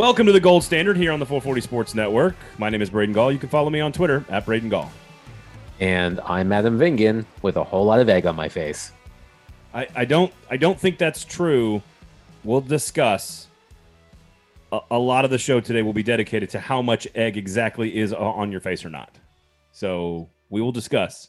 [0.00, 2.34] Welcome to the Gold Standard here on the 440 Sports Network.
[2.56, 3.30] My name is Braden Gall.
[3.30, 4.90] You can follow me on Twitter at Braden Gall.
[5.78, 8.92] And I'm Adam Vingan with a whole lot of egg on my face.
[9.74, 11.82] I, I don't I don't think that's true.
[12.44, 13.48] We'll discuss.
[14.72, 17.94] A, a lot of the show today will be dedicated to how much egg exactly
[17.98, 19.18] is on your face or not.
[19.70, 21.28] So we will discuss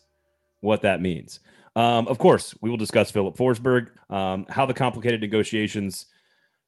[0.61, 1.41] what that means.
[1.75, 6.05] Um, of course, we will discuss Filip Forsberg, um, how the complicated negotiations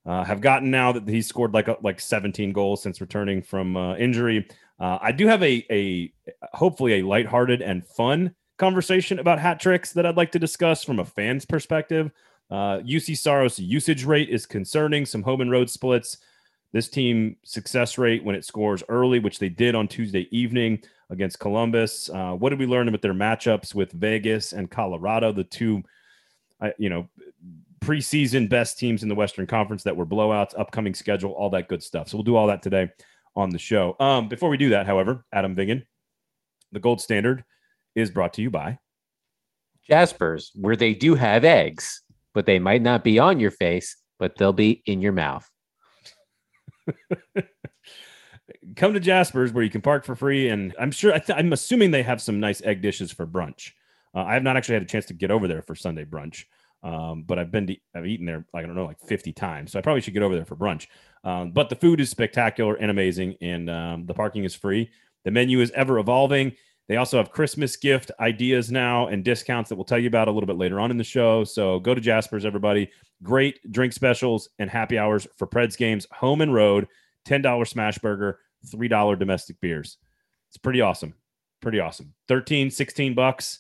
[0.05, 3.95] uh, have gotten now that he's scored like like 17 goals since returning from uh,
[3.95, 4.48] injury.
[4.79, 6.12] Uh, I do have a a
[6.53, 10.99] hopefully a lighthearted and fun conversation about hat tricks that I'd like to discuss from
[10.99, 12.12] a fan's perspective.
[12.52, 15.05] Uh, Juuse Saros usage rate is concerning.
[15.05, 16.17] Some home and road splits.
[16.71, 21.40] This team success rate when it scores early, which they did on Tuesday evening against
[21.40, 22.10] Columbus.
[22.10, 25.84] Uh, what did we learn about their matchups with Vegas and Colorado, the two,
[26.62, 27.07] uh, you know,
[27.84, 31.84] preseason best teams in the Western Conference that were blowouts, upcoming schedule, all that good
[31.84, 32.09] stuff.
[32.09, 32.89] So we'll do all that today
[33.35, 33.95] on the show.
[33.99, 35.84] Um, before we do that, however, Adam Vingan,
[36.71, 37.43] the gold standard
[37.95, 38.79] is brought to you by
[39.89, 42.01] Jaspers, where they do have eggs,
[42.34, 45.49] but they might not be on your face, but they'll be in your mouth.
[48.76, 51.91] Come to Jaspers, where you can park for free, and I'm sure I am assuming
[51.91, 53.71] they have some nice egg dishes for brunch.
[54.15, 56.45] Uh, I have not actually had a chance to get over there for Sunday brunch.
[56.84, 59.71] Um, but I've been to, I've eaten there like I don't know like 50 times,
[59.71, 60.87] so I probably should get over there for brunch.
[61.23, 64.89] Um, but the food is spectacular and amazing, and um, the parking is free.
[65.23, 66.53] The menu is ever evolving.
[66.89, 70.31] They also have Christmas gift ideas now and discounts that we'll tell you about a
[70.31, 71.45] little bit later on in the show.
[71.45, 72.91] So go to Jasper's, everybody.
[73.22, 76.88] Great drink specials and happy hours for Preds games, home and road.
[77.25, 79.97] $10 smash burger, $3 domestic beers.
[80.50, 81.13] It's pretty awesome.
[81.61, 82.13] Pretty awesome.
[82.28, 83.59] 13, 16 bucks.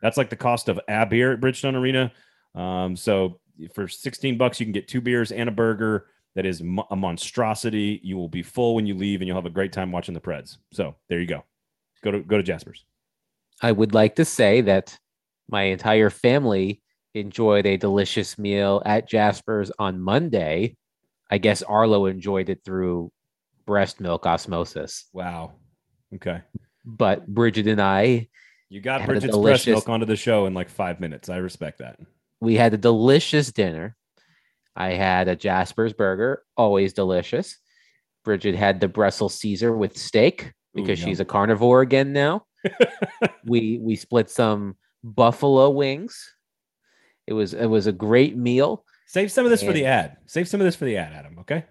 [0.00, 2.10] That's like the cost of a beer at Bridgestone Arena.
[2.54, 3.40] Um, so
[3.74, 6.06] for 16 bucks, you can get two beers and a burger.
[6.34, 8.00] That is a monstrosity.
[8.02, 10.20] You will be full when you leave, and you'll have a great time watching the
[10.20, 10.56] Preds.
[10.72, 11.44] So there you go.
[12.02, 12.86] Go to go to Jasper's.
[13.60, 14.98] I would like to say that
[15.50, 16.80] my entire family
[17.14, 20.76] enjoyed a delicious meal at Jasper's on Monday.
[21.30, 23.12] I guess Arlo enjoyed it through
[23.66, 25.04] breast milk osmosis.
[25.12, 25.52] Wow.
[26.14, 26.40] Okay.
[26.86, 28.28] But Bridget and I,
[28.70, 29.66] you got Bridget's delicious...
[29.66, 31.28] breast milk onto the show in like five minutes.
[31.28, 31.98] I respect that
[32.42, 33.96] we had a delicious dinner.
[34.74, 37.56] I had a Jasper's burger, always delicious.
[38.24, 42.46] Bridget had the Brussels Caesar with steak because Ooh, she's a carnivore again now.
[43.46, 46.34] we we split some buffalo wings.
[47.28, 48.84] It was it was a great meal.
[49.06, 50.16] Save some of this and for the ad.
[50.26, 51.38] Save some of this for the ad, Adam.
[51.40, 51.64] Okay.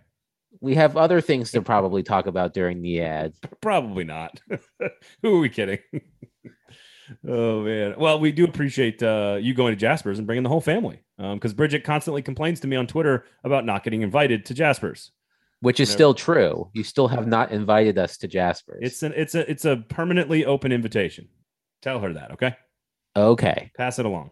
[0.61, 3.33] We have other things to probably talk about during the ad.
[3.61, 4.39] Probably not.
[5.21, 5.79] Who are we kidding?
[7.27, 7.95] Oh man.
[7.97, 11.01] Well, we do appreciate uh, you going to Jasper's and bringing the whole family.
[11.17, 15.11] Because um, Bridget constantly complains to me on Twitter about not getting invited to Jasper's,
[15.59, 16.69] which is still true.
[16.73, 18.79] You still have not invited us to Jasper's.
[18.81, 21.27] It's an it's a it's a permanently open invitation.
[21.81, 22.55] Tell her that, okay?
[23.15, 23.71] Okay.
[23.75, 24.31] Pass it along.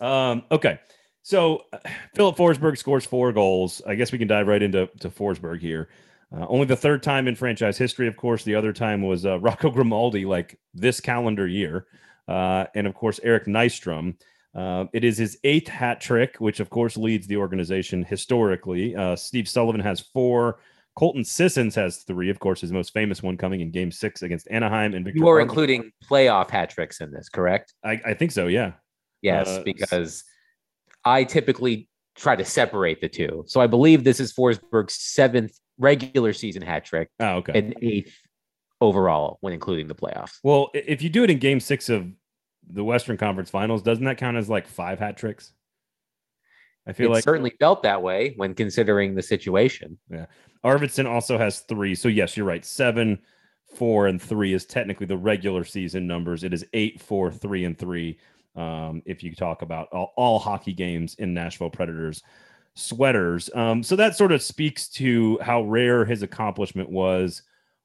[0.00, 0.80] Um, okay.
[1.22, 1.78] So uh,
[2.14, 3.82] Filip Forsberg scores four goals.
[3.86, 5.88] I guess we can dive right into to Forsberg here.
[6.32, 8.44] Uh, only the third time in franchise history, of course.
[8.44, 11.86] The other time was uh, Rocco Grimaldi, like this calendar year
[12.30, 14.14] uh, and of course Eric Nystrom.
[14.54, 18.96] Uh, it is his eighth hat trick, which of course leads the organization historically.
[18.96, 20.58] Uh, Steve Sullivan has four.
[20.96, 24.48] Colton Sissons has three, of course, his most famous one coming in Game Six against
[24.50, 24.92] Anaheim.
[24.92, 27.74] And Victor you are including playoff hat tricks in this, correct?
[27.84, 28.48] I, I think so.
[28.48, 28.72] Yeah.
[29.22, 30.24] Yes, uh, because
[31.04, 33.44] I typically try to separate the two.
[33.46, 37.08] So I believe this is Forsberg's seventh regular season hat trick.
[37.20, 37.58] Oh, okay.
[37.58, 38.16] And eighth
[38.80, 40.38] overall when including the playoffs.
[40.42, 42.06] Well, if you do it in Game Six of
[42.72, 45.52] the Western Conference Finals, doesn't that count as like five hat tricks?
[46.86, 49.98] I feel it like certainly felt that way when considering the situation.
[50.10, 50.26] Yeah.
[50.64, 51.94] Arvidsson also has three.
[51.94, 52.64] So yes, you're right.
[52.64, 53.20] Seven,
[53.76, 56.42] four, and three is technically the regular season numbers.
[56.42, 58.18] It is eight, four, three, and three.
[58.56, 62.22] Um, if you talk about all, all hockey games in Nashville Predators
[62.74, 63.50] sweaters.
[63.54, 67.42] Um, so that sort of speaks to how rare his accomplishment was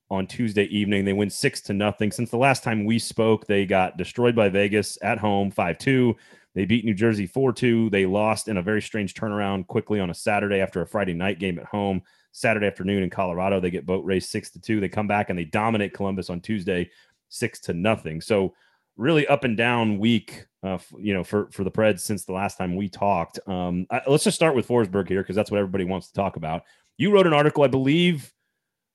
[0.09, 1.05] on Tuesday evening.
[1.05, 2.11] They win six to nothing.
[2.11, 6.15] Since the last time we spoke, they got destroyed by Vegas at home 5 2.
[6.53, 7.89] They beat New Jersey 4 2.
[7.89, 11.39] They lost in a very strange turnaround quickly on a Saturday after a Friday night
[11.39, 12.01] game at home.
[12.31, 14.79] Saturday afternoon in Colorado, they get boat race 6 to 2.
[14.79, 16.89] They come back and they dominate Columbus on Tuesday
[17.29, 18.21] 6 to nothing.
[18.21, 18.53] So,
[18.97, 22.57] really up and down week, uh, you know, for for the Preds since the last
[22.57, 23.39] time we talked.
[23.47, 26.37] Um, I, let's just start with Forsberg here because that's what everybody wants to talk
[26.37, 26.63] about.
[26.97, 28.31] You wrote an article, I believe,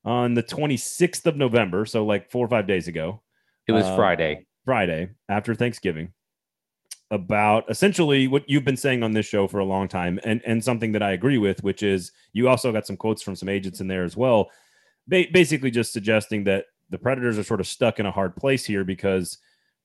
[0.05, 3.21] on the 26th of November, so like four or five days ago.
[3.67, 4.47] It was uh, Friday.
[4.65, 6.13] Friday after Thanksgiving.
[7.11, 10.63] about essentially what you've been saying on this show for a long time, and and
[10.63, 13.81] something that I agree with, which is you also got some quotes from some agents
[13.81, 14.51] in there as well,
[15.09, 18.65] ba- basically just suggesting that the Predators are sort of stuck in a hard place
[18.65, 19.39] here because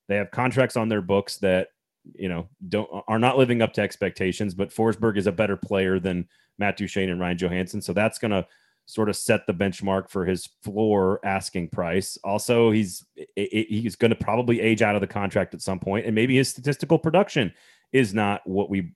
[0.08, 1.68] they have contracts on their books that
[2.14, 4.54] you know don't are not living up to expectations.
[4.54, 6.28] But Forsberg is a better player than
[6.58, 8.46] Matt Duchene and Ryan Johansen so that's going to
[8.86, 12.16] sort of set the benchmark for his floor asking price.
[12.24, 13.04] Also, he's
[13.34, 16.48] he's going to probably age out of the contract at some point, and maybe his
[16.48, 17.52] statistical production
[17.92, 18.92] is not what we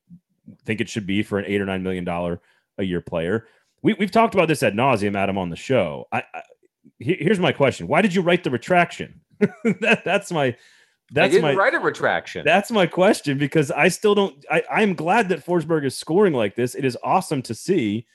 [0.64, 2.40] think it should be for an eight or nine million dollar
[2.78, 3.46] a year player.
[3.82, 6.06] We, have talked about this ad nauseum, Adam, on the show.
[6.12, 6.42] I, I,
[6.98, 9.20] here's my question: Why did you write the retraction?
[9.80, 10.56] that, that's my
[11.12, 12.44] that's I didn't my write a retraction.
[12.44, 14.44] That's my question because I still don't.
[14.50, 16.74] I, I'm glad that Forsberg is scoring like this.
[16.74, 18.06] It is awesome to see,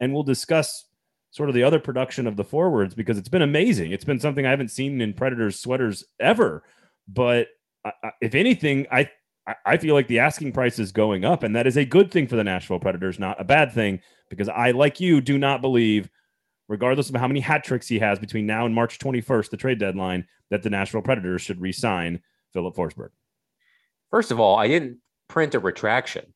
[0.00, 0.84] and we'll discuss
[1.32, 3.90] sort of the other production of the forwards because it's been amazing.
[3.90, 6.62] It's been something I haven't seen in Predators sweaters ever.
[7.08, 7.48] But
[7.84, 9.10] I, I, if anything, I
[9.66, 12.28] I feel like the asking price is going up, and that is a good thing
[12.28, 13.98] for the Nashville Predators, not a bad thing,
[14.30, 16.08] because I, like you, do not believe,
[16.68, 19.80] regardless of how many hat tricks he has between now and March 21st, the trade
[19.80, 23.08] deadline, that the Nashville Predators should re-sign Filip Forsberg.
[24.10, 26.32] First of all, I didn't print a retraction.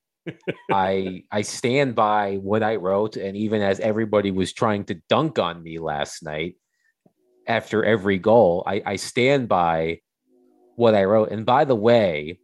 [0.71, 5.39] I I stand by what I wrote, and even as everybody was trying to dunk
[5.39, 6.57] on me last night
[7.47, 10.01] after every goal, I, I stand by
[10.75, 11.31] what I wrote.
[11.31, 12.41] And by the way,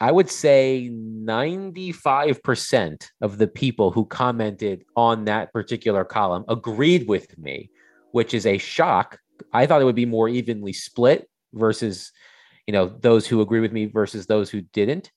[0.00, 7.36] I would say 95% of the people who commented on that particular column agreed with
[7.36, 7.70] me,
[8.12, 9.18] which is a shock.
[9.52, 12.12] I thought it would be more evenly split versus,
[12.66, 15.10] you know, those who agree with me versus those who didn't.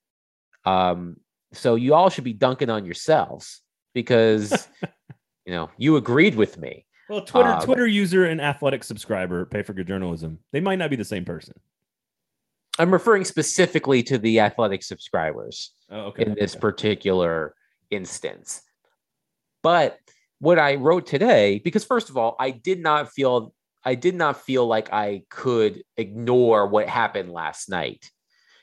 [0.65, 1.17] Um,
[1.53, 3.61] so you all should be dunking on yourselves
[3.93, 4.67] because
[5.45, 6.85] you know you agreed with me.
[7.09, 10.39] Well, Twitter um, Twitter user and athletic subscriber pay for good journalism.
[10.53, 11.55] They might not be the same person.
[12.79, 16.23] I'm referring specifically to the athletic subscribers oh, okay.
[16.23, 16.61] in this okay.
[16.61, 17.53] particular
[17.89, 18.61] instance.
[19.61, 19.99] But
[20.39, 24.41] what I wrote today, because first of all, I did not feel I did not
[24.41, 28.09] feel like I could ignore what happened last night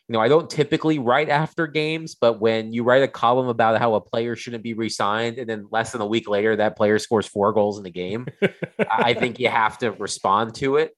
[0.08, 3.78] you know, I don't typically write after games, but when you write a column about
[3.78, 6.98] how a player shouldn't be re-signed, and then less than a week later that player
[6.98, 8.26] scores four goals in the game,
[8.90, 10.96] I think you have to respond to it.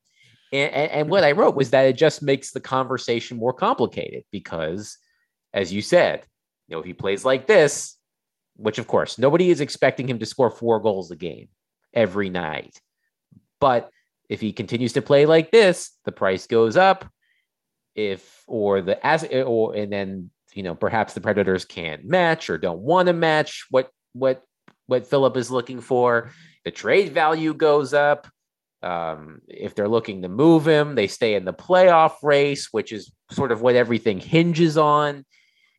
[0.53, 4.25] And, and, and, what I wrote was that it just makes the conversation more complicated
[4.31, 4.97] because,
[5.53, 6.25] as you said,
[6.69, 7.97] you know, if he plays like this,
[8.57, 11.49] which of course nobody is expecting him to score four goals a game
[11.95, 12.81] every night,
[13.61, 13.91] but
[14.29, 17.09] if he continues to play like this, the price goes up
[18.08, 22.58] if or the as or and then you know perhaps the predators can't match or
[22.58, 24.43] don't want to match what what
[24.87, 26.32] what Filip is looking for.
[26.64, 28.26] The trade value goes up.
[28.82, 33.12] Um, if they're looking to move him, they stay in the playoff race, which is
[33.31, 35.25] sort of what everything hinges on.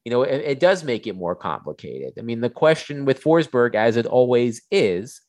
[0.05, 2.13] You know, it, it does make it more complicated.
[2.17, 5.21] I mean, the question with Forsberg, as it always is,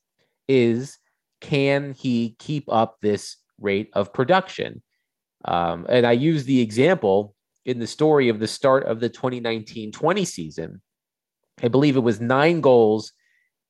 [0.48, 0.98] is
[1.40, 4.82] can he keep up this rate of production?
[5.44, 7.34] Um, and I use the example
[7.64, 10.82] in the story of the start of the 2019 20 season.
[11.62, 13.12] I believe it was nine goals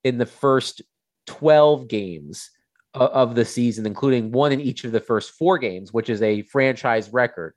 [0.04, 0.82] in the first
[1.26, 2.50] 12 games
[2.94, 6.43] of the season, including one in each of the first four games, which is a
[6.43, 7.55] franchise record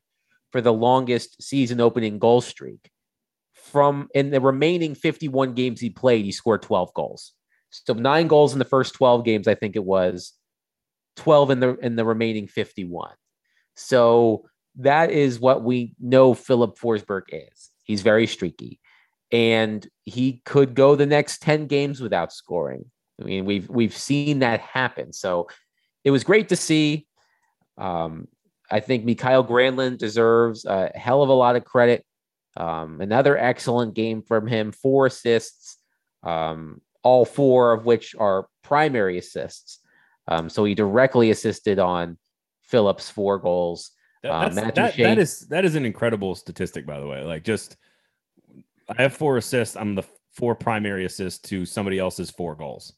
[0.51, 2.89] for the longest season opening goal streak.
[3.53, 7.33] From in the remaining 51 games he played, he scored 12 goals.
[7.69, 10.33] So nine goals in the first 12 games, I think it was
[11.17, 13.11] 12 in the in the remaining 51.
[13.75, 14.45] So
[14.77, 17.71] that is what we know Filip Forsberg is.
[17.83, 18.79] He's very streaky.
[19.31, 22.85] And he could go the next 10 games without scoring.
[23.19, 25.13] I mean, we've we've seen that happen.
[25.13, 25.47] So
[26.03, 27.07] it was great to see.
[27.77, 28.27] Um,
[28.71, 32.05] I think Mikael Granlund deserves a hell of a lot of credit.
[32.57, 35.77] Um, another excellent game from him, four assists,
[36.23, 39.79] um, all four of which are primary assists.
[40.27, 42.17] Um, so he directly assisted on
[42.67, 43.91] Filip's four goals.
[44.23, 47.23] That, uh, that, that is that is an incredible statistic, by the way.
[47.23, 47.77] Like, just
[48.89, 49.75] I have four assists.
[49.75, 50.03] I'm the
[50.33, 52.93] four primary assists to somebody else's four goals.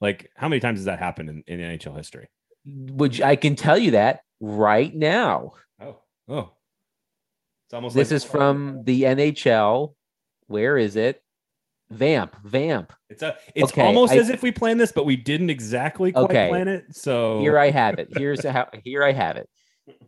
[0.00, 2.28] Like, how many times has that happened in, in NHL history?
[2.66, 5.52] Which I can tell you that right now.
[5.80, 6.52] Oh, oh,
[7.66, 7.94] it's almost.
[7.94, 9.94] This like, is from the NHL.
[10.46, 11.22] Where is it?
[11.90, 12.92] Vamp, vamp.
[13.10, 13.36] It's a.
[13.54, 16.48] It's okay, almost I, as if we planned this, but we didn't exactly quite okay.
[16.48, 16.84] plan it.
[16.94, 18.08] So here I have it.
[18.16, 18.68] Here's how.
[18.82, 19.48] Here I have it.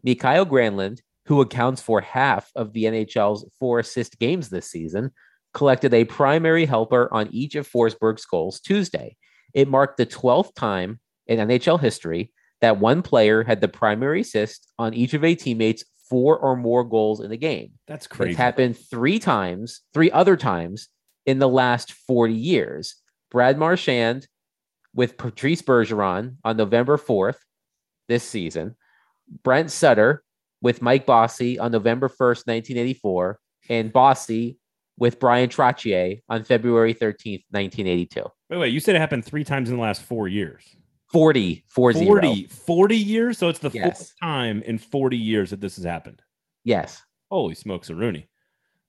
[0.02, 5.10] Mikael Granlund, who accounts for half of the NHL's four assist games this season,
[5.52, 9.16] collected a primary helper on each of Forsberg's goals Tuesday.
[9.52, 14.66] It marked the 12th time in NHL history that one player had the primary assist
[14.78, 17.72] on each of a teammate's four or more goals in a game.
[17.86, 18.30] That's crazy.
[18.30, 20.88] It's happened three times, three other times
[21.26, 22.96] in the last 40 years.
[23.30, 24.26] Brad Marchand
[24.94, 27.36] with Patrice Bergeron on November 4th
[28.08, 28.76] this season.
[29.42, 30.22] Brent Sutter
[30.62, 33.38] with Mike Bossy on November 1st, 1984.
[33.68, 34.58] And Bossy
[34.96, 38.22] with Bryan Trottier on February 13th, 1982.
[38.48, 40.62] Wait, wait, you said it happened three times in the last four years.
[41.12, 43.38] 40, 40, 40, 40 years?
[43.38, 43.98] So it's the Yes.
[43.98, 46.22] fourth time in 40 years that this has happened.
[46.64, 47.02] Yes.
[47.30, 48.28] Holy smokes, a Rooney.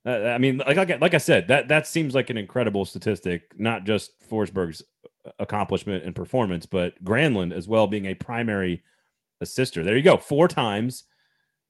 [0.07, 3.51] Uh, I mean, like, like, like I said, that, that seems like an incredible statistic,
[3.57, 4.81] not just Forsberg's
[5.37, 8.83] accomplishment and performance, but Granlund as well being a primary
[9.41, 9.83] assister.
[9.83, 10.15] There you go.
[10.15, 11.03] Four times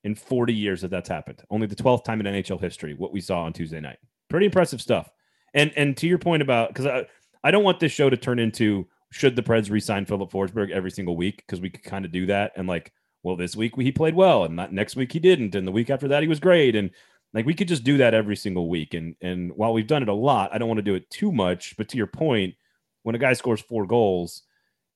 [0.03, 1.41] in 40 years that that's happened.
[1.49, 3.97] Only the 12th time in NHL history, what we saw on Tuesday night.
[4.29, 5.09] Pretty impressive stuff.
[5.53, 7.05] And and to your point about because I,
[7.43, 10.91] I don't want this show to turn into should the Preds re-sign Filip Forsberg every
[10.91, 12.91] single week because we could kind of do that and like
[13.23, 15.89] well this week he played well and not next week he didn't and the week
[15.89, 16.91] after that he was great and
[17.33, 18.93] like we could just do that every single week.
[18.93, 21.31] And and while we've done it a lot I don't want to do it too
[21.31, 21.75] much.
[21.77, 22.55] But to your point
[23.03, 24.43] when a guy scores four goals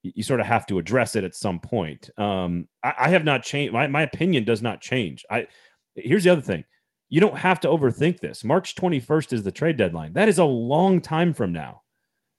[0.03, 2.09] you, sort of have to address it at some point.
[2.17, 5.25] Um I, I have not changed my, my opinion does not change.
[5.29, 5.47] I
[5.95, 6.63] here's the other thing.
[7.09, 8.43] You don't have to overthink this.
[8.43, 10.13] March 21st is the trade deadline.
[10.13, 11.81] That is a long time from now.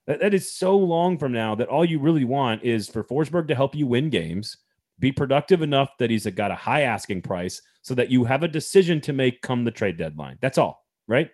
[0.07, 3.49] That, that is so long from now that all you really want is for Forsberg
[3.49, 4.57] to help you win games,
[5.03, 8.49] be productive enough that he's got a high asking price so that you have a
[8.49, 10.39] decision to make come the trade deadline.
[10.41, 11.29] That's all, right?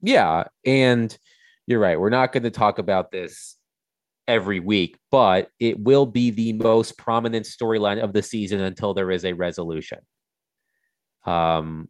[0.00, 0.44] Yeah.
[0.64, 1.16] And
[1.66, 2.00] you're right.
[2.00, 3.56] We're not going to talk about this
[4.28, 9.10] every week, but it will be the most prominent storyline of the season until there
[9.10, 9.98] is a resolution.
[11.26, 11.88] Um,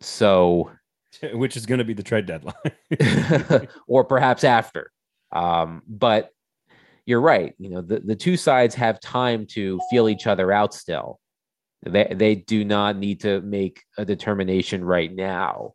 [0.00, 0.70] so,
[1.34, 3.68] Which is going to be the trade deadline.
[3.86, 4.90] or perhaps after.
[5.30, 6.30] Um, but
[7.06, 7.54] you're right.
[7.58, 11.20] You know, the, the two sides have time to feel each other out still.
[11.84, 15.74] They, they do not need to make a determination right now.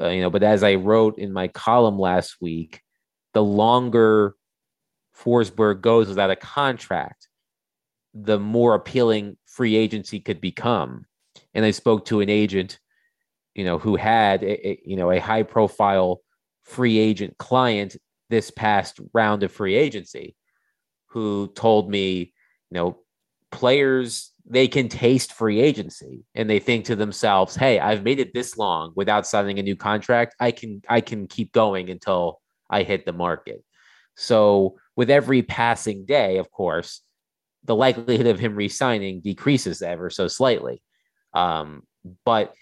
[0.00, 2.82] Uh, you know, but as I wrote in my column last week,
[3.32, 4.34] the longer
[5.16, 7.28] Forsberg goes without a contract,
[8.14, 11.04] the more appealing free agency could become.
[11.54, 12.78] And I spoke to an agent,
[13.54, 16.20] you know, who had a, a you know a high profile
[16.62, 17.96] free agent client
[18.30, 20.36] this past round of free agency,
[21.08, 22.32] who told me,
[22.70, 22.98] you know,
[23.50, 28.32] players they can taste free agency and they think to themselves, "Hey, I've made it
[28.32, 30.34] this long without signing a new contract.
[30.40, 33.62] I can I can keep going until I hit the market."
[34.16, 37.02] So, with every passing day, of course,
[37.64, 40.82] the likelihood of him re-signing decreases ever so slightly.
[41.34, 41.82] Um,
[42.24, 42.54] but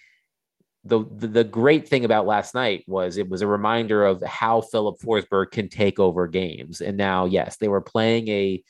[0.87, 4.61] the, the the great thing about last night was it was a reminder of how
[4.61, 6.81] Filip Forsberg can take over games.
[6.81, 8.62] And now, yes, they were playing a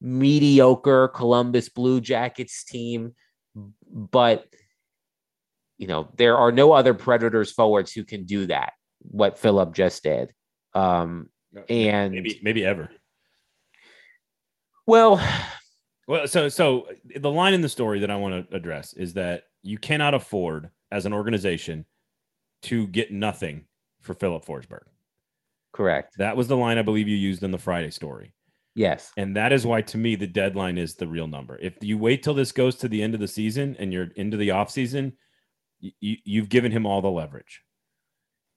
[0.00, 3.14] mediocre Columbus Blue Jackets team,
[3.90, 4.46] but
[5.78, 8.72] you know there are no other Predators forwards who can do that.
[9.00, 10.32] What Filip just did,
[10.74, 11.28] um,
[11.68, 12.90] and maybe maybe ever.
[14.86, 15.20] well,
[16.08, 19.42] Well, so so the line in the story that I want to address is that
[19.62, 21.84] you cannot afford as an organization
[22.62, 23.64] to get nothing
[24.00, 24.84] for Filip Forsberg.
[25.72, 26.16] correct.
[26.18, 28.32] That was the line I believe you used in the Friday story.
[28.74, 31.58] Yes, And that is why, to me, the deadline is the real number.
[31.58, 34.36] If you wait till this goes to the end of the season and you're into
[34.36, 35.14] the offseason,
[35.80, 37.62] you, you've given him all the leverage.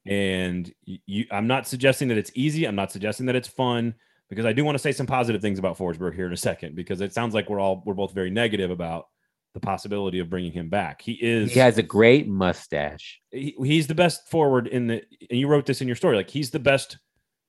[0.06, 2.66] And you, I'm not suggesting that it's easy.
[2.66, 3.96] I'm not suggesting that it's fun
[4.30, 6.76] because I do want to say some positive things about Forsberg here in a second
[6.76, 9.08] because it sounds like we're all we're both very negative about
[9.54, 11.02] the possibility of bringing him back.
[11.02, 13.22] He is he has a great mustache.
[13.32, 16.30] he, he's the best forward in the and you wrote this in your story like
[16.30, 16.98] he's the best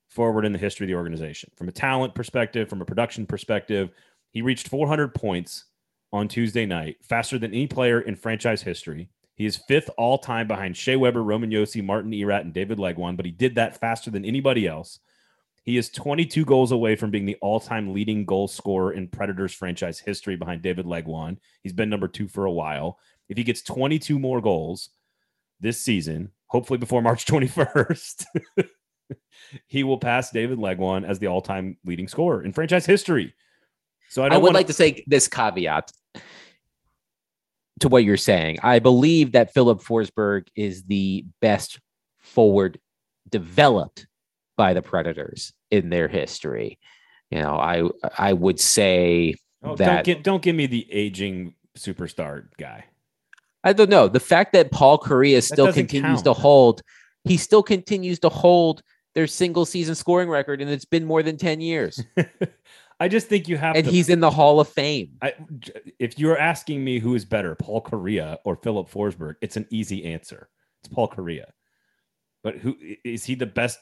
[0.09, 3.90] forward in the history of the organization from a talent perspective from a production perspective
[4.32, 5.64] he reached 400 points
[6.12, 10.47] on tuesday night faster than any player in franchise history he is fifth all time
[10.47, 14.11] behind Shea Weber, Roman Josi, Martin Erat, and David Legwand, but he did that faster
[14.11, 15.00] than anybody else.
[15.64, 20.00] He is 22 goals away from being the all-time leading goal scorer in Predators franchise
[20.00, 21.38] history behind David Legwand.
[21.62, 22.99] He's been number two for a while.
[23.28, 24.90] If he gets 22 more goals,
[25.61, 28.25] this season, hopefully before March 21st,
[29.66, 33.33] he will pass David Legwand as the all-time leading scorer in franchise history.
[34.11, 35.90] So I I, would wanna- like to say this caveat
[37.81, 38.59] to what you're saying.
[38.62, 41.81] I believe that Filip Forsberg is the best
[42.19, 42.78] forward
[43.31, 44.07] developed
[44.62, 46.78] by the Predators in their history.
[47.33, 47.83] You know, I
[48.16, 52.85] I would say Oh, don't that get don't give me the aging superstar guy.
[53.64, 56.25] I don't know the fact that Paul Kariya still continues count.
[56.26, 56.83] to hold.
[57.25, 58.83] He still continues to hold
[59.16, 62.00] their single season scoring record, and it's been more than ten years.
[63.00, 63.90] I just think you have and to.
[63.90, 65.11] he's in the Hall of Fame.
[65.21, 65.35] I,
[65.99, 70.04] if you're asking me who is better, Paul Kariya or Filip Forsberg, it's an easy
[70.04, 70.49] answer.
[70.85, 71.47] It's Paul Kariya.
[72.42, 73.78] But who is he the best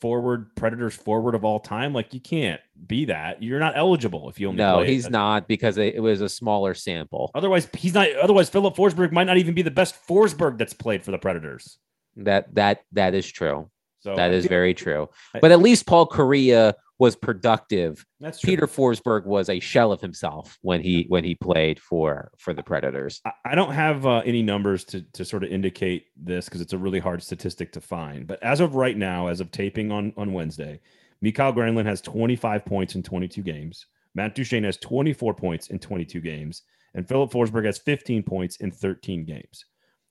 [0.00, 1.92] forward Predators forward of all time?
[1.92, 3.42] Like you can't be that.
[3.42, 4.58] You're not eligible if you only.
[4.58, 5.12] No, he's it.
[5.12, 7.30] not because it, was a smaller sample.
[7.34, 8.12] Otherwise, he's not.
[8.16, 11.78] Otherwise, Filip Forsberg might not even be the best Forsberg that's played for the Predators.
[12.16, 13.70] That that that is true.
[14.00, 15.08] So that is very true.
[15.40, 18.04] But at least Paul Kariya was productive.
[18.20, 18.50] that's true.
[18.50, 22.62] Peter Forsberg was a shell of himself when he when he played for for the
[22.62, 23.22] Predators.
[23.24, 26.78] I- don't have uh, any numbers to, to sort of indicate this because it's a
[26.78, 28.26] really hard statistic to find.
[28.26, 30.80] But as of right now, as of taping on, on Wednesday,
[31.22, 33.86] Mikael Granlund has 25 points in 22 games.
[34.14, 36.62] Matt Duchene has 24 points in 22 games.
[36.94, 39.64] And Filip Forsberg has 15 points in 13 games.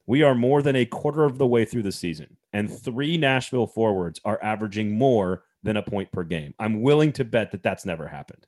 [0.08, 3.68] We are more than a quarter of the way through the season, and three Nashville
[3.68, 6.54] forwards are averaging more than a point per game.
[6.60, 8.46] I'm willing to bet that that's never happened.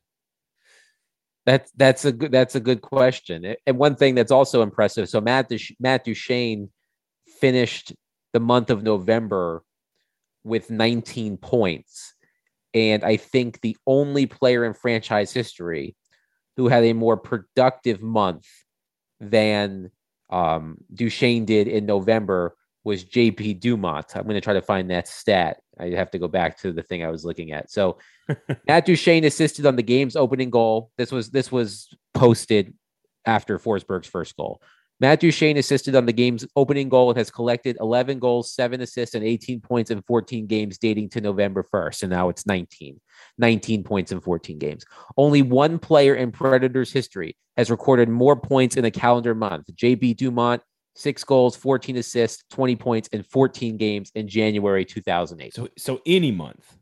[1.46, 3.56] That's that's a good that's a good question.
[3.66, 5.10] And one thing that's also impressive.
[5.10, 6.70] So Matt Matt Duchene
[7.40, 7.94] finished
[8.34, 9.64] the month of November
[10.44, 12.14] with 19 points,
[12.74, 15.96] and I think the only player in franchise history
[16.58, 18.48] who had a more productive month
[19.20, 19.92] than
[20.30, 24.16] um, Duchene did in November was JP Dumont.
[24.16, 25.58] I'm going to try to find that stat.
[25.82, 27.72] I have to go back to the thing I was looking at.
[27.72, 27.98] So
[28.68, 30.92] Matt Duchene assisted on the game's opening goal.
[30.98, 32.74] This was this was posted
[33.26, 34.62] after Forsberg's first goal.
[35.02, 39.16] Matt Duchene assisted on the game's opening goal and has collected 11 goals, seven assists,
[39.16, 42.04] and 18 points in 14 games dating to November 1st.
[42.04, 43.02] And now it's 19.
[43.40, 44.86] 19 points in 14 games.
[45.18, 49.66] Only one player in Predators history has recorded more points in a calendar month.
[49.74, 50.62] JP Dumont,
[50.94, 55.54] six goals, 14 assists, 20 points in 14 games in January 2008.
[55.54, 56.78] So so any month.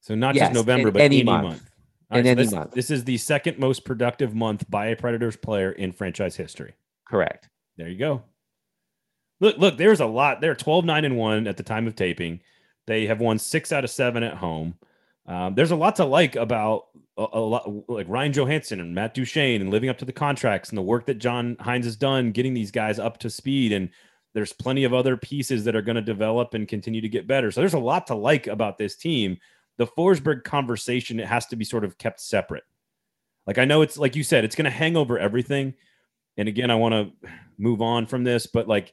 [0.00, 1.44] So not Yes, just November, but any any, month.
[1.44, 1.70] month.
[2.10, 2.70] All In so any this, month.
[2.72, 6.74] This is the second most productive month by a Predators player in franchise history.
[7.08, 7.48] Correct.
[7.76, 8.22] There you go.
[9.40, 10.40] Look, look, there's a lot.
[10.40, 12.40] They're 12, 9, and 1 at the time of taping.
[12.86, 14.74] They have won six out of seven at home.
[15.26, 16.84] Um, there's a lot to like about
[17.16, 20.68] a, a lot like Ryan Johansen and Matt Duchene and living up to the contracts
[20.68, 23.72] and the work that John Hynes has done getting these guys up to speed.
[23.72, 23.90] And
[24.34, 27.50] there's plenty of other pieces that are going to develop and continue to get better.
[27.50, 29.38] So there's a lot to like about this team.
[29.76, 32.64] The Forsberg conversation, it has to be sort of kept separate.
[33.46, 35.74] Like I know it's like you said, it's going to hang over everything.
[36.36, 38.92] And again, I want to move on from this, but like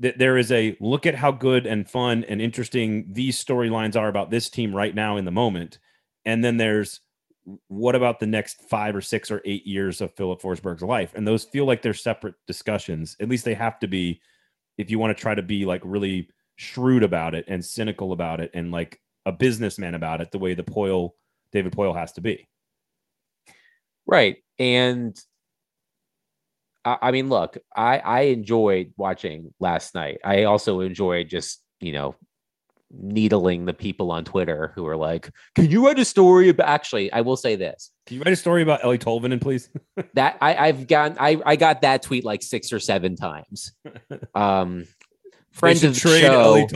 [0.00, 4.08] th- there is a look at how good and fun and interesting these storylines are
[4.08, 5.78] about this team right now in the moment.
[6.24, 7.00] And then there's
[7.68, 11.12] what about the next five or six or eight years of Filip Forsberg's life?
[11.14, 13.16] And those feel like they're separate discussions.
[13.20, 14.20] At least they have to be
[14.76, 18.40] if you want to try to be like really shrewd about it and cynical about
[18.40, 21.10] it and like a businessman about it, the way the Poile,
[21.52, 22.48] David Poile has to be.
[24.06, 24.38] Right.
[24.58, 25.18] And
[26.84, 30.18] I, I mean, look, I, I enjoyed watching last night.
[30.24, 32.14] I also enjoyed just, you know,
[32.90, 37.12] needling the people on Twitter who are like, can you write a story about actually,
[37.12, 37.90] I will say this.
[38.06, 39.68] Can you write a story about Eeli Tolvanen, please?
[40.14, 43.72] That I, I've gotten I, I got that tweet like six or seven times.
[44.34, 44.86] Um
[45.52, 46.66] friend of the show.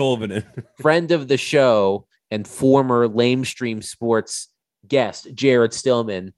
[0.80, 4.48] Friend of the show and former lamestream sports
[4.88, 6.32] guest jared stillman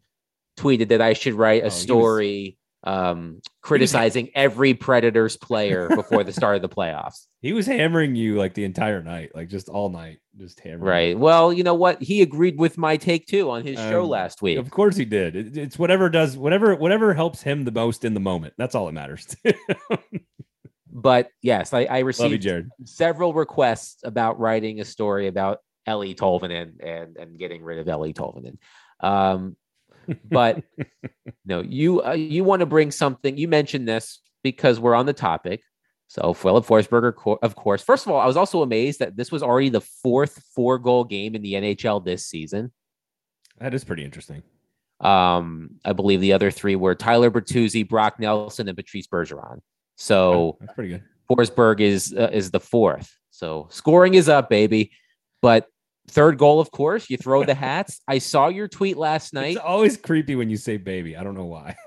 [0.59, 6.23] tweeted that i should write Oh, a was- story um, criticizing every predators player before
[6.23, 9.69] the start of the playoffs He was hammering you like the entire night, like just
[9.69, 10.83] all night, just hammering.
[10.83, 10.89] you.
[10.91, 14.09] right well you know what he agreed with my take too on his show Um,
[14.11, 15.35] last week Of course he did.
[15.37, 18.55] It- it's whatever does whatever whatever helps him the most in the moment.
[18.59, 19.35] That's all that matters.
[20.97, 22.69] but yes i, I you, received Jared.
[22.85, 28.15] several requests about writing a story about Eeli Tolvanen and and getting rid of Eeli
[28.15, 28.57] Tolvanen.
[29.07, 29.55] Um,
[30.31, 30.63] but
[31.45, 33.37] no, you uh, you want to bring something.
[33.37, 35.63] You mentioned this because we're on the topic.
[36.09, 37.83] So Filip Forsberger, of course.
[37.83, 41.05] First of all, I was also amazed that this was already the fourth four goal
[41.05, 42.73] game in the NHL this season.
[43.59, 44.43] That is pretty interesting.
[45.01, 49.61] Um, I believe the other three were Tyler Bertuzzi, Brock Nelson, and Patrice Bergeron.
[49.97, 51.03] So That's pretty good.
[51.31, 53.17] Forsberg is uh, is the fourth.
[53.31, 54.93] So scoring is up, baby.
[55.43, 55.69] But
[56.09, 58.01] third goal, of course, you throw the hats.
[58.09, 59.57] I saw your tweet last night.
[59.57, 61.17] It's always creepy when you say baby.
[61.17, 61.77] I don't know why.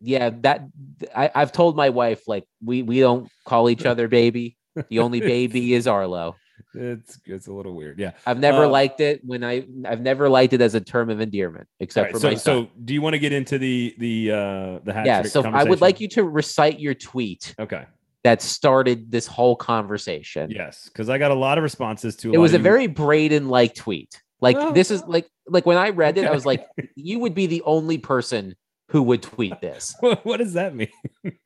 [0.00, 0.66] Yeah, that
[1.14, 4.56] I, I've told my wife like we we don't call each other baby.
[4.88, 6.36] The only baby is Arlo.
[6.74, 7.98] It's it's a little weird.
[7.98, 8.12] Yeah.
[8.26, 11.20] I've never Uh, liked it when I I've never liked it as a term of
[11.20, 14.78] endearment, except right, for so so do you want to get into the the uh
[14.84, 17.84] the hat yeah, so I would like you to recite your tweet Okay.
[18.24, 20.50] That started this whole conversation.
[20.50, 22.30] Yes, because I got a lot of responses to.
[22.32, 24.20] It lot was a you- very Braden like tweet.
[24.40, 27.34] Like Oh, this is like like when I read it, I was like, you would
[27.34, 28.56] be the only person
[28.90, 29.94] who would tweet this.
[30.00, 30.88] What, what does that mean?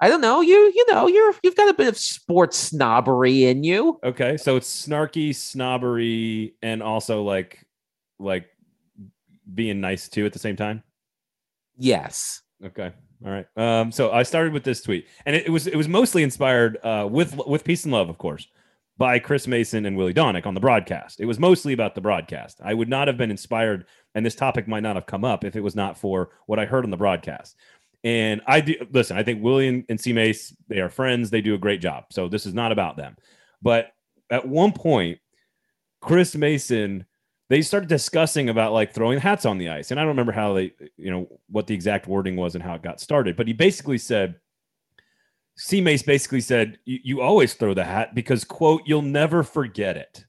[0.01, 0.41] I don't know.
[0.41, 3.99] You you know you're you've got a bit of sports snobbery in you.
[4.03, 7.65] Okay, so it's snarky, snobbery, and also like
[8.19, 8.47] like
[9.53, 10.83] being nice too at the same time.
[11.77, 12.43] Yes.
[12.65, 12.93] Okay.
[13.25, 13.47] All right.
[13.57, 16.79] Um, so I started with this tweet, and it, it was it was mostly inspired
[16.85, 18.47] uh, with with peace and love, of course,
[18.97, 21.21] by Chris Mason and Willie Daniels on the broadcast.
[21.21, 22.61] It was mostly about the broadcast.
[22.63, 25.57] I would not have been inspired, and this topic might not have come up if
[25.57, 27.57] it was not for what I heard on the broadcast.
[28.05, 29.17] And I do listen.
[29.17, 31.31] I think Willie and, and C Mace they are friends.
[31.31, 32.05] They do a great job.
[32.11, 33.17] So this is not about them.
[33.61, 33.93] But
[34.31, 35.19] at one point,
[36.01, 37.05] Chris Mason
[37.49, 39.91] they started discussing about like throwing hats on the ice.
[39.91, 42.75] And I don't remember how they, you know, what the exact wording was and how
[42.75, 44.37] it got started, but he basically said,
[45.57, 50.25] C Mace basically said, you, always throw the hat because, quote, you'll never forget it.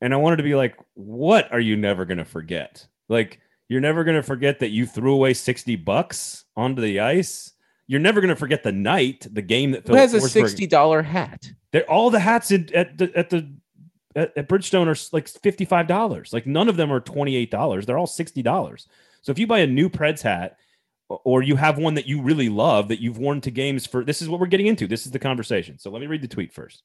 [0.00, 2.84] And I wanted to be like, what are you never going to forget?
[3.08, 7.52] Like, you're never going to forget that you threw away 60 bucks onto the ice.
[7.86, 11.02] You're never going to forget the night, the game that Who has a sixty dollar
[11.02, 11.48] hat?
[11.72, 13.50] they're all the hats in, at the at the
[14.16, 16.32] at, at Bridgestone are like fifty five dollars.
[16.32, 17.86] Like none of them are twenty eight dollars.
[17.86, 18.88] They're all sixty dollars.
[19.22, 20.56] So if you buy a new Preds hat,
[21.08, 24.22] or you have one that you really love that you've worn to games for, this
[24.22, 24.86] is what we're getting into.
[24.86, 25.78] This is the conversation.
[25.78, 26.82] So let me read the tweet first.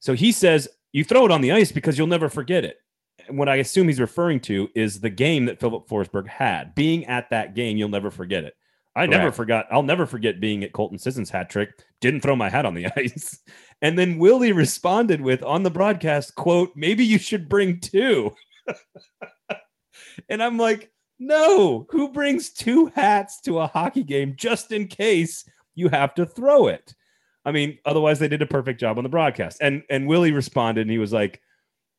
[0.00, 2.78] So he says you throw it on the ice because you'll never forget it.
[3.26, 6.74] And what I assume he's referring to is the game that Filip Forsberg had.
[6.74, 8.54] Being at that game, you'll never forget it.
[8.96, 9.66] I never forgot.
[9.70, 11.84] I'll never forget being at Colton Sisson's hat trick.
[12.00, 13.38] Didn't throw my hat on the ice.
[13.80, 18.34] And then Willie responded with on the broadcast, quote, maybe you should bring two.
[20.28, 25.48] and I'm like, no, who brings two hats to a hockey game just in case
[25.74, 26.94] you have to throw it?
[27.44, 29.58] I mean, otherwise they did a perfect job on the broadcast.
[29.60, 31.40] And and Willie responded and he was like,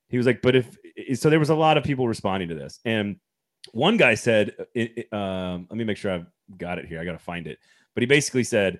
[0.10, 0.78] he was like, but if
[1.16, 2.80] so, there was a lot of people responding to this.
[2.86, 3.18] And
[3.72, 4.56] one guy said,
[5.12, 7.00] um, let me make sure I've got it here.
[7.00, 7.60] I got to find it.
[7.94, 8.80] But he basically said,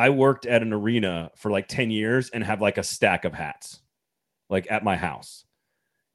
[0.00, 3.34] I worked at an arena for like 10 years and have like a stack of
[3.34, 3.80] hats,
[4.48, 5.44] like at my house.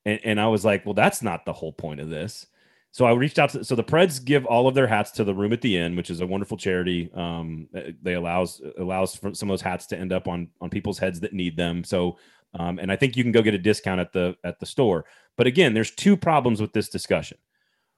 [0.06, 2.48] And, and I was like, well, that's not the whole point of this.
[2.92, 5.36] So I reached out to, so the Preds give all of their hats to the
[5.36, 7.12] room at the inn, which is a wonderful charity.
[7.14, 7.68] Um,
[8.02, 11.20] they allows, allows for some of those hats to end up on, on people's heads
[11.20, 11.84] that need them.
[11.84, 12.18] So,
[12.56, 15.06] um, and I think you can go get a discount at the, at the store.
[15.38, 17.38] But again, there's two problems with this discussion.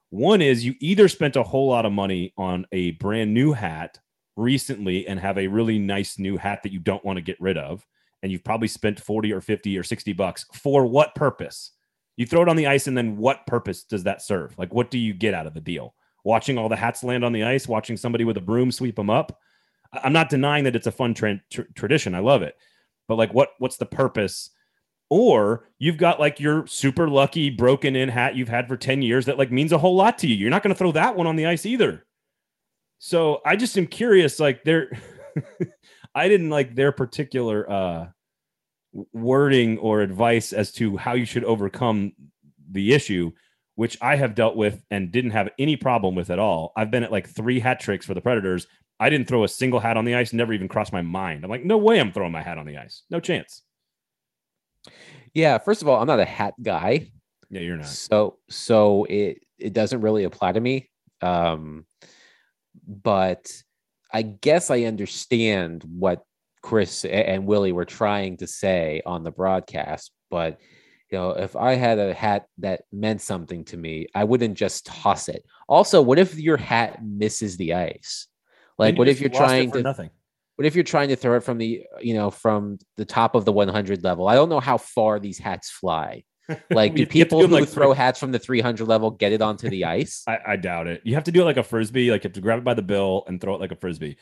[0.10, 4.00] One is you either spent a whole lot of money on a brand new hat
[4.38, 7.58] recently and have a really nice new hat that you don't want to get rid
[7.58, 7.86] of,
[8.24, 11.72] and you've probably spent 40 or 50 or 60 bucks for what purpose?
[12.16, 14.58] You throw it on the ice, and then what purpose does that serve?
[14.58, 15.94] Like, what do you get out of the deal?
[16.24, 19.10] Watching all the hats land on the ice, watching somebody with a broom sweep them
[19.10, 19.38] up.
[19.92, 22.16] I'm not denying that it's a fun tra- tr- tradition.
[22.16, 22.56] I love it,
[23.08, 24.50] but like, what what's the purpose?
[25.10, 29.26] Or you've got like your super lucky broken in hat you've had for 10 years
[29.28, 30.36] that like means a whole lot to you.
[30.36, 32.06] You're not going to throw that one on the ice either.
[33.00, 34.92] So I just am curious, like their
[36.16, 38.08] I didn't like their particular uh
[39.14, 42.14] wording or advice as to how you should overcome
[42.72, 43.32] the issue,
[43.76, 46.72] which I have dealt with and didn't have any problem with at all.
[46.76, 48.68] I've been at like three hat tricks for the Predators.
[49.00, 51.44] I didn't throw a single hat on the ice, never even crossed my mind.
[51.44, 53.04] I'm like, no way I'm throwing my hat on the ice.
[53.12, 53.62] No chance.
[55.34, 55.60] Yeah.
[55.60, 57.12] First of all, I'm not a hat guy.
[57.50, 57.86] Yeah, you're not.
[57.86, 60.90] So so it it doesn't really apply to me.
[61.22, 61.86] Um
[62.88, 63.52] but
[64.12, 66.24] I guess I understand what
[66.62, 70.60] Chris and Willie were trying to say on the broadcast, but
[71.12, 74.86] you know, if I had a hat that meant something to me, I wouldn't just
[74.86, 75.46] toss it.
[75.70, 78.28] Also, what if your hat misses the ice?
[78.78, 80.10] Like, what if you're trying to nothing?
[80.58, 83.46] what if you're trying to throw it from the you know from the top of
[83.46, 84.28] the 100 level?
[84.28, 86.24] I don't know how far these hats fly.
[86.70, 89.12] Like, do You have to people who like throw three- hats from the 300 level
[89.12, 90.24] get it onto the ice?
[90.28, 91.02] I, I doubt it.
[91.04, 92.12] You have to do it like a frisbee.
[92.12, 94.18] Like you have to grab it by the bill and throw it like a frisbee.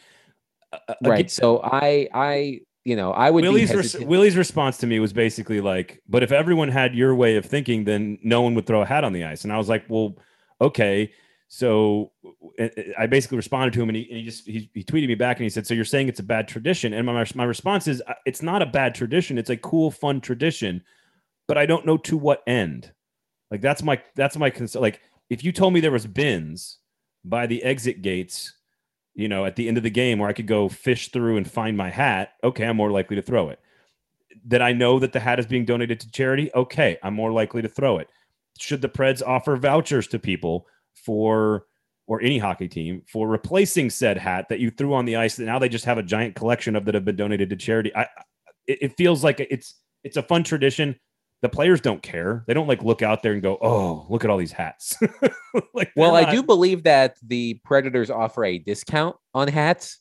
[0.71, 1.29] Uh, uh, right.
[1.29, 5.59] So I, I, you know, I would Willie's res- Willie's response to me was basically
[5.59, 8.85] like, "But if everyone had your way of thinking, then no one would throw a
[8.85, 10.15] hat on the ice." And I was like, "Well,
[10.61, 11.11] okay."
[11.47, 12.11] So
[12.59, 15.15] uh, I basically responded to him, and he, and he just he, he tweeted me
[15.15, 17.87] back, and he said, "So you're saying it's a bad tradition?" And my my response
[17.87, 19.39] is, "Uh, "It's not a bad tradition.
[19.39, 20.83] It's a cool, fun tradition,
[21.47, 22.91] but I don't know to what end."
[23.51, 24.81] Like that's my that's my concern.
[24.81, 26.79] Like if you told me there was bins
[27.23, 28.53] by the exit gates
[29.15, 31.49] you know, at the end of the game where I could go fish through and
[31.49, 33.59] find my hat, okay, I'm more likely to throw it.
[34.45, 37.61] That I know that the hat is being donated to charity, okay, I'm more likely
[37.61, 38.09] to throw it.
[38.59, 41.65] Should the Preds offer vouchers to people for
[42.07, 45.45] or any hockey team for replacing said hat that you threw on the ice that
[45.45, 47.95] now they just have a giant collection of that have been donated to charity?
[47.95, 48.03] I
[48.67, 50.95] it, it feels like it's it's a fun tradition.
[51.45, 52.43] The players don't care.
[52.47, 54.97] They don't like look out there and go, "Oh, look at all these hats."
[55.75, 59.99] like, well, I do believe that the Predators offer a discount on hats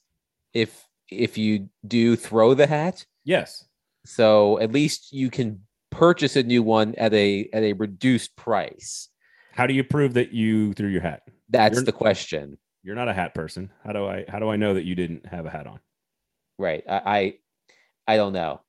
[0.54, 3.04] if if you do throw the hat.
[3.24, 3.66] Yes.
[4.06, 9.10] So at least you can purchase a new one at a at a reduced price.
[9.52, 11.28] How do you prove that you threw your hat?
[11.50, 12.56] That's you're, the question.
[12.82, 13.70] You're not a hat person.
[13.84, 15.78] How do I how do I know that you didn't have a hat on?
[16.58, 16.84] Right.
[16.88, 18.62] I I, I don't know.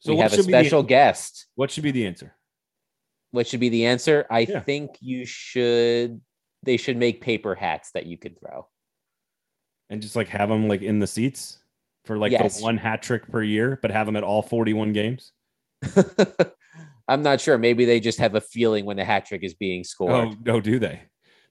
[0.00, 1.46] So we have a special the, guest.
[1.54, 2.34] What should be the answer?
[3.32, 4.26] What should be the answer?
[4.30, 4.60] I yeah.
[4.60, 6.20] think you should.
[6.62, 8.66] They should make paper hats that you could throw,
[9.88, 11.58] and just like have them like in the seats
[12.04, 12.58] for like yes.
[12.58, 15.32] the one hat trick per year, but have them at all forty-one games.
[17.08, 17.58] I'm not sure.
[17.58, 20.12] Maybe they just have a feeling when the hat trick is being scored.
[20.12, 21.02] Oh, no, do they?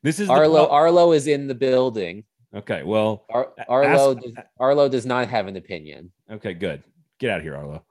[0.03, 0.63] This is Arlo.
[0.63, 0.69] The...
[0.69, 2.23] Arlo is in the building.
[2.55, 4.23] Okay, well, Ar- Arlo ask...
[4.23, 6.11] does, Arlo does not have an opinion.
[6.31, 6.83] Okay, good.
[7.19, 7.83] Get out of here, Arlo.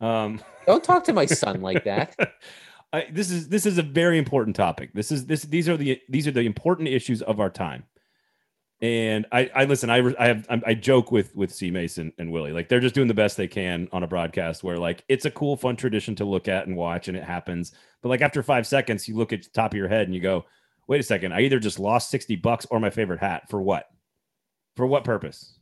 [0.00, 2.16] Um, Don't talk to my son like that.
[2.92, 4.90] I, this is this is a very important topic.
[4.94, 7.84] This is this these are the these are the important issues of our time.
[8.82, 9.88] And I, I listen.
[9.88, 12.52] I, I have I joke with with C Mason and Willie.
[12.52, 15.30] Like they're just doing the best they can on a broadcast where like it's a
[15.30, 17.72] cool, fun tradition to look at and watch, and it happens.
[18.02, 20.20] But like after five seconds, you look at the top of your head and you
[20.20, 20.44] go,
[20.88, 21.32] "Wait a second!
[21.32, 23.86] I either just lost sixty bucks or my favorite hat for what?
[24.76, 25.55] For what purpose?"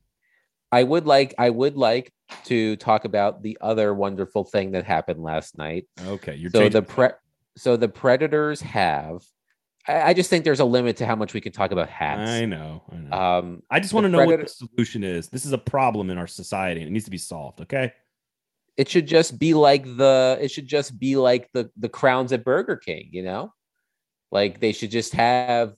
[0.72, 2.12] I would like I would like
[2.44, 5.86] to talk about the other wonderful thing that happened last night.
[6.06, 7.08] Okay, you're so the pre
[7.56, 9.22] so the Predators have.
[9.86, 12.30] I, I, just think there's a limit to how much we can talk about hats.
[12.30, 12.82] I know.
[12.90, 13.16] I know.
[13.16, 15.28] Um, I just want to know Predator- what the solution is.
[15.28, 17.60] This is a problem in our society, and it needs to be solved.
[17.60, 17.92] Okay.
[18.76, 20.38] It should just be like the.
[20.40, 23.10] It should just be like the the crowns at Burger King.
[23.12, 23.52] You know,
[24.32, 25.74] like they should just have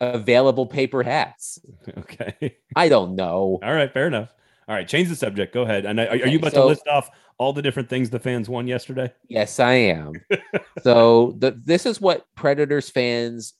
[0.00, 1.58] available paper hats.
[1.96, 2.56] Okay.
[2.76, 3.58] I don't know.
[3.62, 4.34] All right, fair enough.
[4.68, 5.52] All right, change the subject.
[5.52, 5.84] Go ahead.
[5.84, 8.48] And are, are you about so, to list off all the different things the fans
[8.48, 9.12] won yesterday?
[9.28, 10.12] Yes, I am.
[10.82, 13.54] so the, this is what Predators fans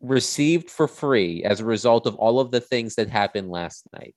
[0.00, 4.14] received for free as a result of all of the things that happened last night.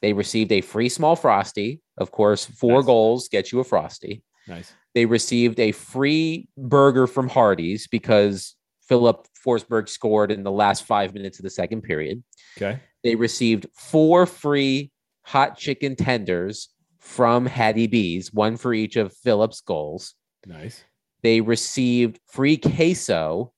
[0.00, 1.80] They received a free small frosty.
[1.98, 2.86] Of course, four nice.
[2.86, 4.22] goals get you a frosty.
[4.46, 4.72] Nice.
[4.94, 8.54] They received a free burger from Hardee's because
[8.88, 12.22] Filip Forsberg scored in the last five minutes of the second period.
[12.56, 12.80] Okay.
[13.02, 14.90] They received four free
[15.22, 20.14] hot chicken tenders from Hattie B's, one for each of Filip's goals.
[20.46, 20.84] Nice.
[21.22, 23.52] They received free queso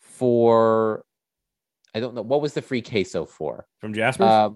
[0.00, 1.04] for,
[1.94, 3.66] I don't know, what was the free queso for?
[3.78, 4.26] From Jasper's?
[4.26, 4.50] Uh,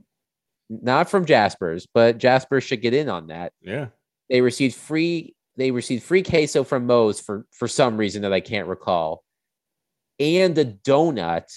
[0.69, 3.53] not from Jasper's, but Jasper should get in on that.
[3.61, 3.89] Yeah.
[4.29, 8.41] They received free they received free queso from Moe's for for some reason that I
[8.41, 9.25] can't recall,
[10.21, 11.51] and a donut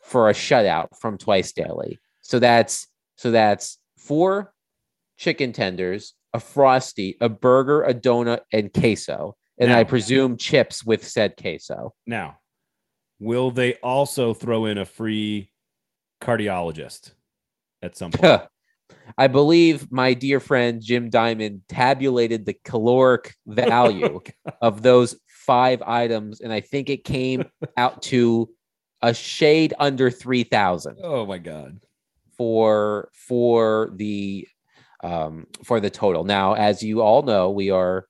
[0.00, 1.98] for a shutout from Twice Daily.
[2.22, 4.54] So that's so that's four
[5.16, 9.36] chicken tenders, a frosty, a burger, a donut, and queso.
[9.58, 11.94] And now, I presume chips with said queso.
[12.06, 12.38] Now,
[13.18, 15.50] will they also throw in a free
[16.22, 17.12] cardiologist
[17.82, 18.42] at some point?
[19.16, 25.82] I believe my dear friend Jim Diamond tabulated the caloric value oh, of those five
[25.82, 27.46] items, and I think it came
[27.78, 28.50] out to
[29.02, 30.98] a shade under three thousand.
[31.02, 31.80] Oh my god!
[32.36, 34.46] For for the
[35.02, 36.24] um, for the total.
[36.24, 38.06] Now, as you all know, we are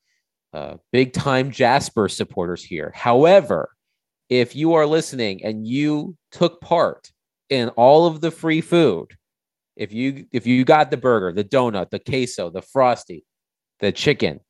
[0.53, 2.93] uh, big time Jasper supporters here.
[2.95, 3.71] However,
[4.29, 7.13] if you are listening and you took part
[7.49, 9.07] in all of the free food,
[9.77, 13.25] if you if you got the burger, the donut, the queso, the frosty,
[13.79, 14.41] the chicken,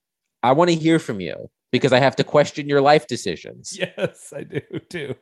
[0.42, 3.78] I want to hear from you because I have to question your life decisions.
[3.78, 5.14] Yes, I do too.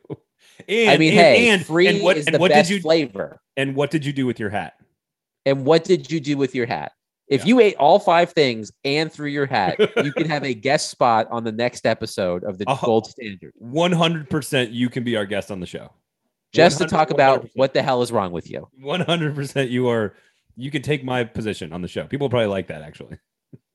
[0.67, 3.39] And, I mean, and, hey, and, free and what, is the best you, flavor.
[3.55, 4.73] And what did you do with your hat?
[5.45, 6.91] And what did you do with your hat?
[7.27, 7.47] If yeah.
[7.47, 11.27] you ate all five things and threw your hat, you can have a guest spot
[11.29, 13.51] on the next episode of the uh, Gold Standard.
[13.55, 15.91] One hundred percent, you can be our guest on the show.
[16.53, 17.49] Just to talk about 100%.
[17.55, 18.67] what the hell is wrong with you.
[18.79, 20.15] One hundred percent, you are.
[20.55, 22.05] You can take my position on the show.
[22.07, 23.19] People probably like that, actually.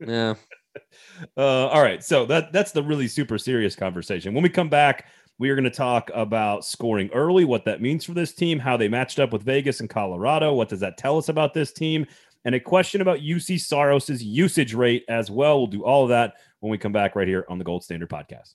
[0.01, 0.35] Yeah.
[1.37, 4.35] uh, all right, so that that's the really super serious conversation.
[4.35, 5.07] When we come back,
[5.39, 8.77] we are going to talk about scoring early, what that means for this team, how
[8.77, 10.55] they matched up with Vegas and Colorado.
[10.55, 12.07] What does that tell us about this team?
[12.45, 15.59] and a question about Juuse Saros's usage rate as well.
[15.59, 18.11] We'll do all of that when we come back right here on the Gold Standard
[18.11, 18.55] Podcast.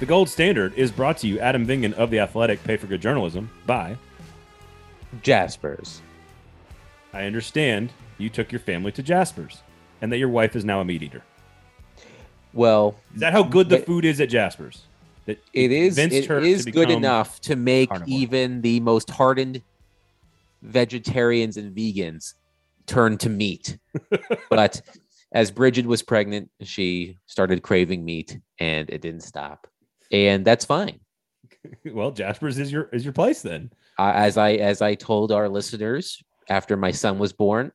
[0.00, 3.00] The Gold Standard is brought to you, Adam Vingan of The Athletic, Pay for Good
[3.00, 3.96] Journalism, by
[5.22, 6.00] Jaspers.
[7.12, 9.62] I understand you took your family to Jaspers
[10.00, 11.22] and that your wife is now a meat eater.
[12.52, 14.82] Well, is that how good the food is at Jaspers?
[15.26, 18.14] that it is it is good enough to make carnivore.
[18.14, 19.62] even the most hardened
[20.62, 22.34] vegetarians and vegans
[22.86, 23.78] turn to meat.
[24.50, 24.82] but
[25.32, 29.66] as Bridget was pregnant, she started craving meat and it didn't stop.
[30.10, 31.00] And that's fine.
[31.86, 33.70] well, Jasper's is your is your place then.
[33.98, 37.72] Uh, as I as I told our listeners after my son was born,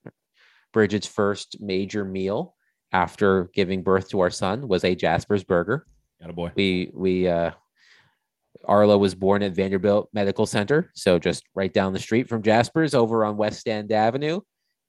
[0.73, 2.55] Bridget's first major meal
[2.91, 5.86] after giving birth to our son was a Jasper's burger.
[6.21, 6.51] Got a boy.
[6.55, 7.51] We we uh
[8.65, 12.93] Arlo was born at Vanderbilt Medical Center, so just right down the street from Jasper's
[12.93, 14.41] over on West End Avenue.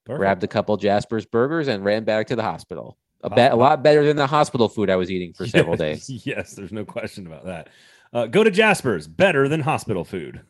[0.07, 0.19] Perfect.
[0.19, 2.97] Grabbed a couple Jasper's burgers and ran back to the hospital.
[3.23, 6.09] A, be- a lot better than the hospital food I was eating for several days.
[6.27, 7.69] yes, there's no question about that.
[8.13, 10.41] Uh, go to Jasper's, better than hospital food,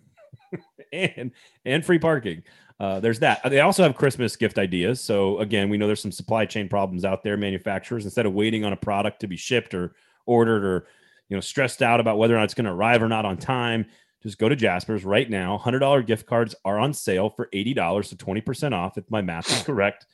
[1.16, 1.32] and
[1.64, 2.42] and free parking.
[2.78, 3.42] Uh, there's that.
[3.44, 5.02] They also have Christmas gift ideas.
[5.02, 7.36] So again, we know there's some supply chain problems out there.
[7.36, 10.86] Manufacturers, instead of waiting on a product to be shipped or ordered, or
[11.28, 13.36] you know stressed out about whether or not it's going to arrive or not on
[13.36, 13.84] time,
[14.22, 15.58] just go to Jasper's right now.
[15.58, 18.96] Hundred dollar gift cards are on sale for eighty dollars, so twenty percent off.
[18.96, 20.06] If my math is correct.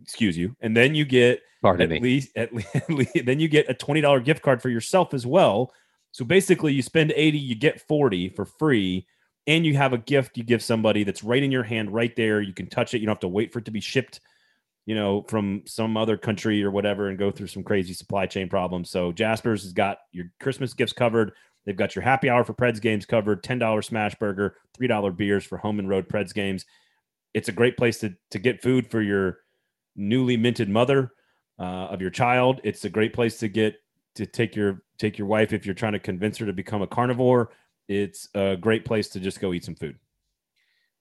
[0.00, 2.00] Excuse you, and then you get Pardon at me.
[2.00, 2.52] least at
[2.88, 5.72] least then you get a twenty dollar gift card for yourself as well.
[6.12, 9.06] So basically, you spend eighty, you get forty for free
[9.46, 12.40] and you have a gift you give somebody that's right in your hand right there.
[12.40, 13.00] You can touch it.
[13.00, 14.20] You don't have to wait for it to be shipped
[14.86, 18.48] you know from some other country or whatever and go through some crazy supply chain
[18.48, 18.90] problems.
[18.90, 21.32] So jaspers has got your christmas gifts covered.
[21.64, 25.56] They've got your happy hour for preds games covered $10 smash burger $3 beers for
[25.58, 26.66] home and road preds games.
[27.32, 29.38] It's a great place to, to get food for your
[29.96, 31.12] newly minted mother
[31.58, 32.60] uh, of your child.
[32.64, 33.76] It's a great place to get
[34.16, 36.86] to take your take your wife if you're trying to convince her to become a
[36.86, 37.50] carnivore
[37.88, 39.96] it's a great place to just go eat some food.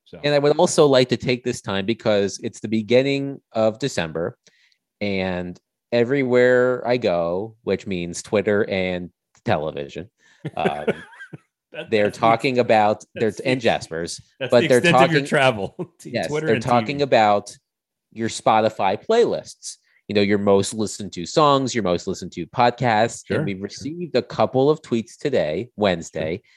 [0.06, 0.20] So.
[0.24, 4.38] And I would also like to take this time because it's the beginning of December,
[5.00, 5.60] and
[5.92, 9.12] everywhere I go, which means Twitter and
[9.46, 10.10] television,
[10.58, 10.86] um,
[11.72, 15.76] that, they're talking about their and Jaspers, but the they're talking travel.
[16.04, 17.04] yes, Twitter they're talking TV.
[17.04, 17.58] about
[18.12, 19.78] your Spotify playlists.
[20.10, 23.26] You know, your most listened to songs, your most listened to podcasts.
[23.26, 24.20] Sure, and we received sure.
[24.20, 26.42] a couple of tweets today, Wednesday.
[26.44, 26.50] Sure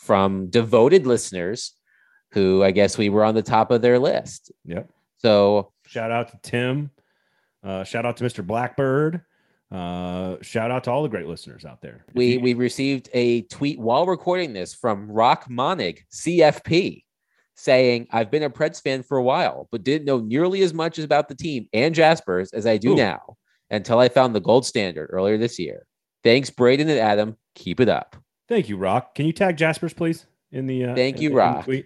[0.00, 1.74] from devoted listeners
[2.32, 4.50] who I guess we were on the top of their list.
[4.64, 4.88] Yep.
[5.18, 6.90] So shout out to Tim.
[7.62, 8.44] Uh, shout out to Mr.
[8.46, 9.20] Blackbird.
[9.70, 12.04] Uh, shout out to all the great listeners out there.
[12.14, 17.04] we you- we received a tweet while recording this from Rock Monig, CFP,
[17.54, 20.98] saying, I've been a Preds fan for a while, but didn't know nearly as much
[20.98, 22.96] about the team and Jaspers as I do Ooh.
[22.96, 23.36] now
[23.70, 25.86] until I found the gold standard earlier this year.
[26.24, 27.36] Thanks, Braden and Adam.
[27.54, 28.16] Keep it up.
[28.50, 29.14] Thank you, Rock.
[29.14, 30.26] Can you tag Jaspers, please?
[30.50, 31.68] In the uh, thank you, in, Rock.
[31.68, 31.84] In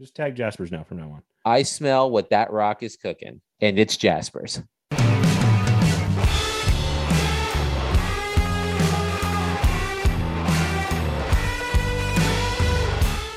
[0.00, 1.22] Just tag Jaspers now from now on.
[1.44, 4.62] I smell what that rock is cooking, and it's Jaspers.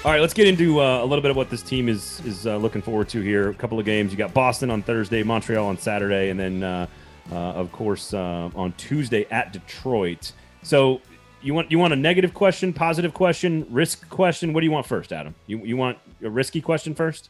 [0.06, 2.46] All right, let's get into uh, a little bit of what this team is is
[2.46, 3.50] uh, looking forward to here.
[3.50, 4.12] A couple of games.
[4.12, 6.86] You got Boston on Thursday, Montreal on Saturday, and then, uh,
[7.32, 10.34] uh of course, uh, on Tuesday at Detroit.
[10.62, 11.02] So
[11.42, 14.54] you want you want a negative question, positive question, risk question?
[14.54, 15.36] What do you want first, Adam?
[15.46, 17.30] You you want a risky question first?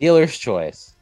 [0.00, 0.94] Dealer's choice.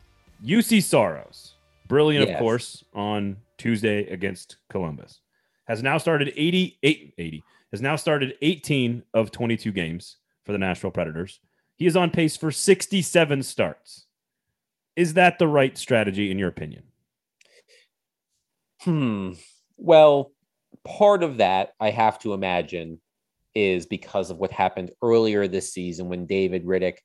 [0.45, 1.55] Juuse Saros,
[1.89, 2.35] brilliant, yes.
[2.35, 5.21] of course, on Tuesday against Columbus,
[5.67, 10.91] has now started 88, 80, has now started 18 of 22 games for the Nashville
[10.91, 11.41] Predators.
[11.77, 14.07] He is on pace for 67 starts.
[14.95, 16.85] Is that the right strategy in your opinion?
[18.83, 19.33] Hmm.
[19.77, 20.33] Well,
[20.87, 23.01] part of that, I have to imagine,
[23.55, 26.99] is because of what happened earlier this season when David Rittich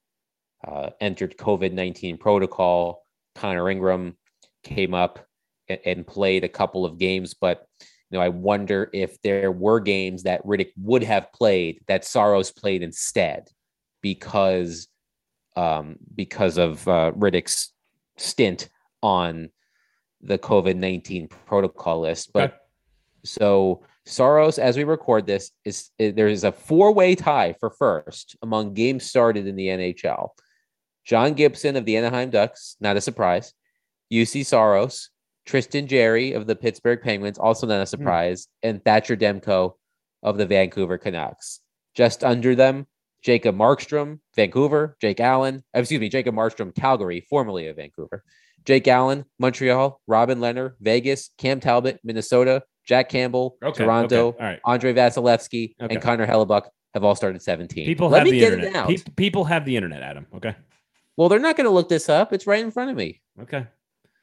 [0.68, 3.04] uh, entered COVID 19 protocol.
[3.36, 4.18] Connor Ingram
[4.64, 5.26] came up
[5.70, 9.80] and, and, played a couple of games, but you know, I wonder if there were
[9.80, 13.48] games that Rittich would have played that Saros played instead
[14.02, 14.88] because
[15.56, 17.74] um, because of uh, Rittich's
[18.18, 18.70] stint
[19.02, 19.50] on
[20.22, 22.32] the COVID 19 protocol list.
[22.34, 22.58] But.
[23.24, 28.74] So Saros, as we record this, is, there is a four-way tie for first among
[28.74, 30.30] games started in the NHL.
[31.06, 33.54] John Gibson of the Anaheim Ducks, not a surprise.
[34.12, 35.10] Juuse Saros,
[35.46, 37.86] Tristan Jarry of the Pittsburgh Penguins, also not a hmm.
[37.86, 38.70] surprise, mm.
[38.70, 39.74] and Thatcher Demko
[40.24, 41.62] of the Vancouver Canucks.
[41.96, 42.88] Just under them,
[43.24, 48.24] Jacob Markstrom, Vancouver, Jake Allen, excuse me, Jacob Markstrom, Calgary, formerly of Vancouver,
[48.66, 54.60] Jake Allen, Montreal, Robin Lehner, Vegas, Cam Talbot, Minnesota, Jack Campbell, okay, Toronto, okay, right.
[54.66, 55.94] Andrei Vasilevskiy, okay.
[55.94, 57.86] and Connor Hellebuyck have all started 17.
[57.86, 58.90] People Let have me the get internet.
[58.90, 59.16] It out.
[59.16, 60.28] people have the internet, Adam.
[60.36, 60.56] Okay.
[61.18, 62.34] Well, they're not going to look this up.
[62.34, 63.22] It's right in front of me.
[63.42, 63.68] Okay.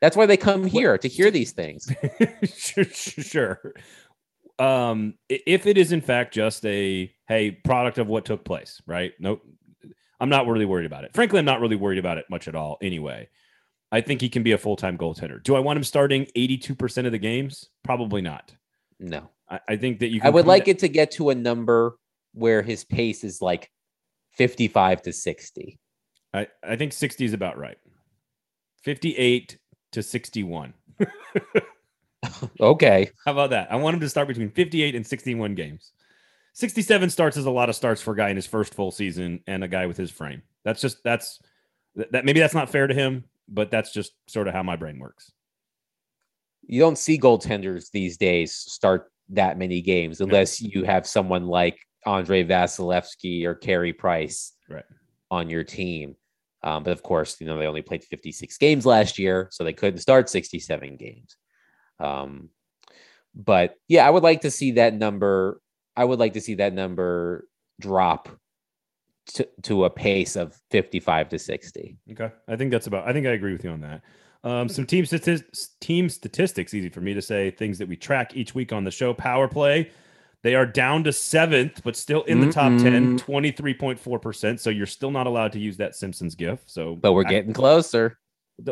[0.00, 1.02] That's why they come here what?
[1.02, 1.92] to hear these things.
[2.44, 3.74] sure, sure.
[4.58, 9.12] Um, if it is in fact just a hey product of what took place, right?
[9.18, 9.42] Nope.
[10.20, 11.14] I'm not really worried about it.
[11.14, 12.76] Frankly, I'm not really worried about it much at all.
[12.82, 13.28] Anyway,
[13.90, 15.42] I think he can be a full time goaltender.
[15.42, 17.68] Do I want him starting 82% of the games?
[17.84, 18.54] Probably not.
[19.00, 19.30] No.
[19.48, 21.96] I, I think that you I would like it to get to a number
[22.34, 23.70] where his pace is like
[24.32, 25.78] 55 to 60.
[26.34, 27.78] I, I think 60 is about right.
[28.82, 29.58] 58
[29.92, 30.74] to 61.
[32.60, 33.10] Okay.
[33.24, 33.70] How about that?
[33.72, 35.92] I want him to start between 58 and 61 games.
[36.54, 39.40] 67 starts is a lot of starts for a guy in his first full season
[39.46, 40.42] and a guy with his frame.
[40.64, 41.40] That's just that's
[41.94, 44.76] that, that maybe that's not fair to him, but that's just sort of how my
[44.76, 45.32] brain works.
[46.66, 51.78] You don't see goaltenders these days start that many games unless you have someone like
[52.06, 54.84] Andrei Vasilevskiy or Carey Price Right.
[55.30, 56.16] on your team.
[56.62, 59.72] Um, but of course, you know, they only played 56 games last year, so they
[59.72, 61.36] couldn't start 67 games.
[62.00, 62.50] Um,
[63.34, 65.60] but yeah, I would like to see that number.
[65.96, 67.46] I would like to see that number
[67.80, 68.28] drop
[69.34, 71.96] to, to a pace of 55 to 60.
[72.12, 72.30] Okay.
[72.48, 74.02] I think that's about I think I agree with you on that.
[74.44, 78.36] Um, some team statistics team statistics, easy for me to say, things that we track
[78.36, 79.12] each week on the show.
[79.14, 79.90] Power play.
[80.44, 84.60] They are down to seventh, but still in the top 10, 23.4%.
[84.60, 86.60] So you're still not allowed to use that Simpsons gif.
[86.66, 88.18] So But we're I- getting closer.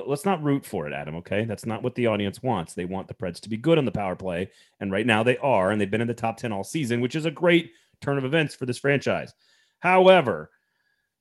[0.06, 1.16] let's not root for it, Adam.
[1.16, 2.74] Okay, that's not what the audience wants.
[2.74, 4.50] They want the Preds to be good on the power play,
[4.80, 7.16] and right now they are, and they've been in the top ten all season, which
[7.16, 9.32] is a great turn of events for this franchise.
[9.80, 10.50] However,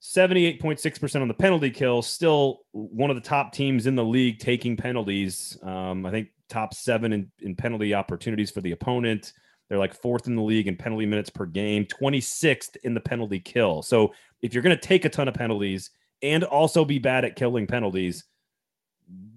[0.00, 3.94] seventy-eight point six percent on the penalty kill, still one of the top teams in
[3.94, 5.58] the league taking penalties.
[5.62, 9.32] Um, I think top seven in, in penalty opportunities for the opponent.
[9.68, 13.40] They're like fourth in the league in penalty minutes per game, 26th in the penalty
[13.40, 13.82] kill.
[13.82, 15.90] So if you're going to take a ton of penalties
[16.22, 18.24] and also be bad at killing penalties,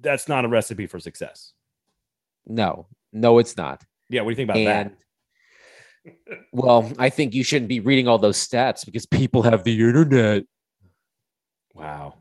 [0.01, 1.53] that's not a recipe for success.
[2.45, 3.83] No, no, it's not.
[4.09, 4.91] Yeah, what do you think about and
[6.51, 10.43] well, I think you shouldn't be reading all those stats because people have the internet.
[11.73, 12.15] Wow.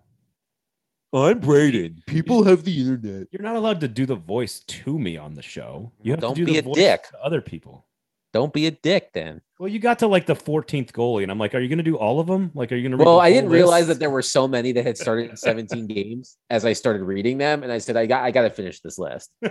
[1.12, 2.02] I'm Braden.
[2.06, 3.28] People have the internet.
[3.30, 5.90] You're not allowed to do the voice to me on the show.
[6.02, 7.08] You have Don't to do be the a voice dick.
[7.10, 7.86] to other people.
[8.34, 9.40] Don't be a dick then.
[9.58, 11.82] Well, you got to like the 14th goalie, and I'm like, are you going to
[11.82, 12.50] do all of them?
[12.54, 13.02] Like, are you going to?
[13.02, 16.36] Well, I didn't realize that there were so many that had started in 17 games
[16.50, 18.98] as I started reading them, and I said, I got, I got to finish this
[18.98, 19.32] list.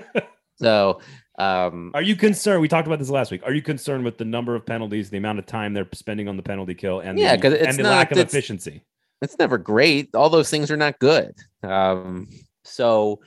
[0.59, 1.01] so,
[1.39, 2.61] um, Are you concerned?
[2.61, 3.41] We talked about this last week.
[3.45, 6.35] Are you concerned with the number of penalties, the amount of time they're spending on
[6.37, 8.83] the penalty kill, and Yeah, the, 'cause it's and the not- lack of it's- efficiency?
[9.21, 10.09] it's never great.
[10.15, 11.33] All those things are not good.
[11.63, 12.27] Um,
[12.63, 13.19] so,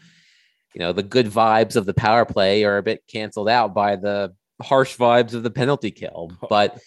[0.74, 3.96] you know, the good vibes of the power play are a bit canceled out by
[3.96, 6.30] the harsh vibes of the penalty kill.
[6.48, 6.78] But,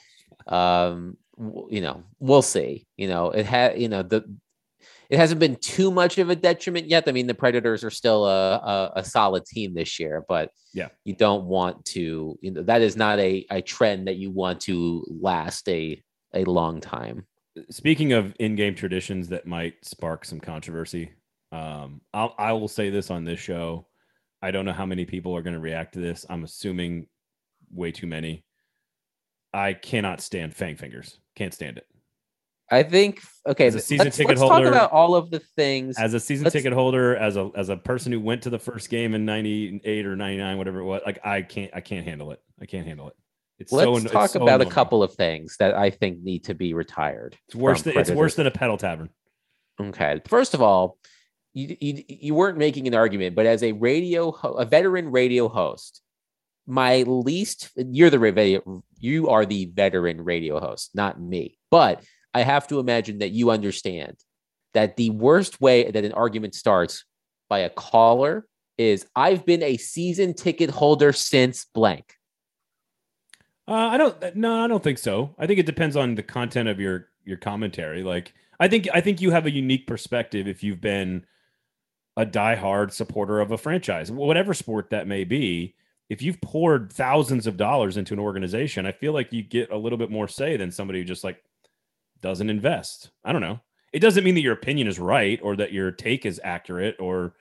[0.48, 1.18] um,
[1.70, 2.86] you know, we'll see.
[2.98, 4.24] You know, it had, you know, the
[5.10, 7.04] it hasn't been too much of a detriment yet.
[7.08, 10.90] I mean, the Predators are still a, a, a solid team this year, but Yeah.
[11.06, 14.62] you don't want to, you know, that is not a, a trend that you want
[14.62, 16.02] to last a
[16.34, 17.28] a long time.
[17.70, 21.12] Speaking of in-game traditions that might spark some controversy,
[21.52, 23.86] um, I'll, I will say this on this show.
[24.42, 26.26] I don't know how many people are going to react to this.
[26.30, 27.08] I'm assuming
[27.72, 28.44] way too many.
[29.54, 31.20] I cannot stand Fang Fingers.
[31.36, 31.86] Can't stand it.
[32.74, 33.68] I think okay.
[33.68, 35.98] As a season let's, ticket let's talk holder- about all of the things.
[35.98, 38.60] As a season Let's- ticket holder, as a as a person who went to the
[38.60, 42.32] first game in '98 or '99, whatever it was, like I can't I can't handle
[42.32, 42.42] it.
[42.62, 43.16] I can't handle it.
[43.60, 46.46] It's so let's so talk so about a couple of things that I think need
[46.46, 47.38] to be retired.
[47.48, 47.84] It's worse.
[47.84, 49.10] Than, it's worse than a pedal tavern.
[49.80, 50.22] Okay.
[50.28, 50.98] First of all,
[51.54, 55.48] you, you you weren't making an argument, but as a radio ho- a veteran radio
[55.48, 56.02] host,
[56.66, 61.58] my least you're the radio you are the veteran radio host, not me.
[61.70, 62.04] But
[62.34, 64.18] I have to imagine that you understand
[64.74, 67.06] that the worst way that an argument starts
[67.50, 72.16] by a caller is I've been a season ticket holder since blank.
[73.68, 74.36] Uh, I don't.
[74.36, 75.36] No, I don't think so.
[75.38, 78.04] I think it depends on the content of your your commentary.
[78.04, 81.26] Like, I think I think you have a unique perspective if you've been
[82.18, 85.76] a diehard supporter of a franchise, whatever sport that may be.
[86.10, 89.78] If you've poured thousands of dollars into an organization, I feel like you get a
[89.78, 91.42] little bit more say than somebody who just like
[92.24, 93.12] doesn't invest.
[93.24, 93.60] I don't know.
[93.92, 97.36] It doesn't mean that your opinion is right or that your take is accurate or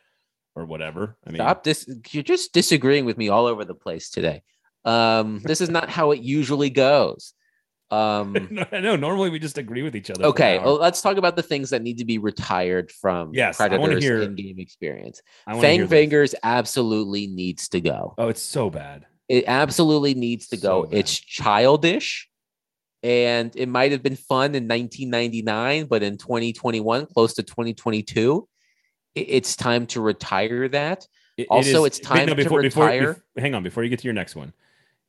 [0.54, 1.16] or whatever.
[1.26, 1.88] I mean, Stop this.
[2.10, 4.42] You're just disagreeing with me all over the place today.
[4.84, 7.32] Um, this is not how it usually goes.
[7.90, 10.24] Um, no, no, normally we just agree with each other.
[10.24, 14.02] okay, well, let's talk about the things that need to be retired from Yes, Predators
[14.02, 15.22] hear- in-game experience.
[15.46, 15.86] Fang.
[15.88, 18.14] Fingers absolutely needs to go.
[18.18, 19.06] Oh, it's so bad.
[19.28, 20.88] It absolutely needs to So go.
[20.88, 20.98] bad.
[20.98, 22.28] It's childish.
[23.02, 28.48] And it might have been fun in 1999, but in 2021, close to 2022,
[29.14, 31.06] it's time to retire that.
[31.36, 33.14] It- it Also, is- it's time to before, retire.
[33.36, 34.52] bef- hang on, before you get to your next one,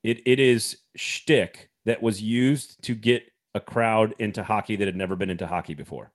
[0.03, 3.23] it it is shtick that was used to get
[3.53, 6.11] a crowd into hockey that had never been into hockey before,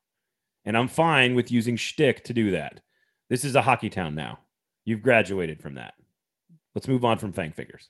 [0.64, 2.80] and I'm fine with using shtick to do that.
[3.28, 4.40] This is a hockey town now.
[4.84, 5.94] You've graduated from that.
[6.74, 7.88] Let's move on from Fang Fingers.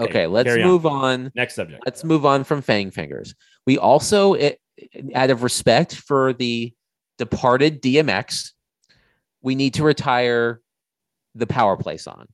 [0.00, 0.68] Okay, let's carry on.
[0.68, 1.32] move on.
[1.34, 1.82] Next subject.
[1.86, 3.34] Let's move on from Fang Fingers.
[3.66, 4.60] We also, it,
[5.14, 6.72] out of respect for the
[7.18, 8.52] departed DMX,
[9.42, 10.60] we need to retire
[11.34, 12.26] the power play song.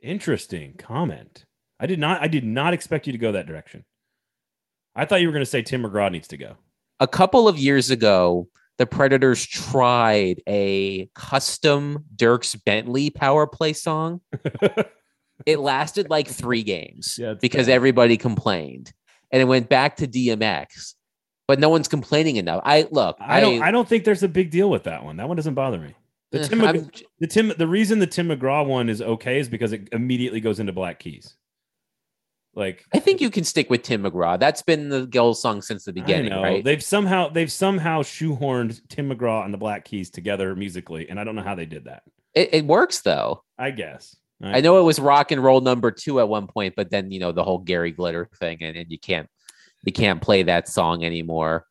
[0.00, 1.44] Interesting comment.
[1.80, 2.22] I did not.
[2.22, 3.84] I did not expect you to go that direction.
[4.94, 6.56] I thought you were going to say Tim McGraw needs to go.
[7.00, 14.20] A couple of years ago, the Predators tried a custom Dierks Bentley power play song.
[15.46, 17.74] it lasted like three games Yeah, because bad.
[17.74, 18.92] everybody complained,
[19.30, 20.94] and it went back to DMX.
[21.46, 22.60] But no one's complaining enough.
[22.64, 23.16] I look.
[23.20, 23.62] I don't.
[23.62, 25.16] I don't think there's a big deal with that one.
[25.16, 25.94] That one doesn't bother me.
[26.30, 29.48] The eh, Tim, I'm- the Tim, the reason the Tim McGraw one is okay is
[29.48, 31.36] because it immediately goes into Black Keys.
[32.54, 34.38] Like I think you can stick with Tim McGraw.
[34.38, 36.42] That's been the Gill song since the I beginning, know.
[36.42, 36.64] right?
[36.64, 41.24] They've somehow they've somehow shoehorned Tim McGraw and the Black Keys together musically, and I
[41.24, 42.02] don't know how they did that.
[42.34, 43.42] It, it works though.
[43.58, 44.16] I guess.
[44.42, 47.18] I know it was rock and roll number two at one point, but then you
[47.18, 49.28] know the whole Gary Glitter thing, and, and you can't
[49.84, 51.66] you can't play that song anymore.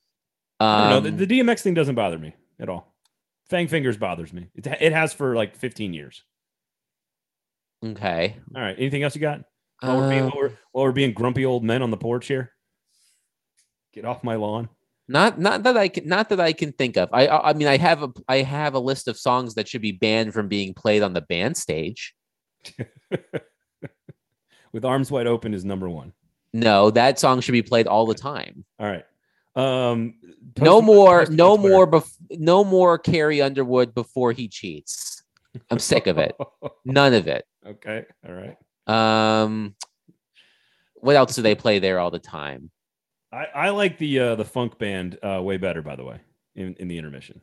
[0.60, 1.10] I don't know.
[1.10, 2.94] Um, The, the DMX thing doesn't bother me at all.
[3.50, 4.48] Fang Fingers bothers me.
[4.56, 6.24] It, it has for like 15 years.
[7.86, 8.36] okay.
[8.56, 8.76] All right.
[8.78, 9.42] Anything else you got?
[9.82, 12.28] While, we're being, Um, while, we're, while we're being grumpy old men on the porch
[12.28, 12.52] here.
[13.94, 14.70] Get off my lawn.
[15.08, 17.10] not not that I can not that I can think of.
[17.14, 19.82] I I I mean I have a I have a list of songs that should
[19.82, 22.14] be banned from being played on the band stage.
[24.74, 26.14] With arms wide open is number one.
[26.54, 28.66] No, that song should be played all the time.
[28.80, 29.06] All right.
[29.56, 30.16] Um,
[30.60, 35.24] no more, post it on no more, bef- no more Carrie Underwood before he cheats.
[35.72, 36.36] I'm sick of it.
[36.86, 37.46] None of it.
[37.66, 38.06] okay.
[38.28, 38.56] All right.
[38.88, 39.76] Um,
[40.96, 42.70] what else do they play there all the time?
[43.32, 46.20] I, I like the uh, the funk band uh, way better, by the way,
[46.56, 47.42] in, in the intermission.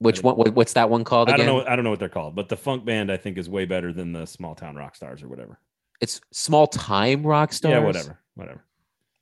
[0.00, 0.36] Which one?
[0.36, 1.46] What's that one called I again?
[1.46, 1.70] don't know.
[1.70, 3.92] I don't know what they're called, but the funk band I think is way better
[3.92, 5.58] than the small town rock stars or whatever.
[6.00, 7.72] It's small time rock stars.
[7.72, 8.64] Yeah, whatever, whatever.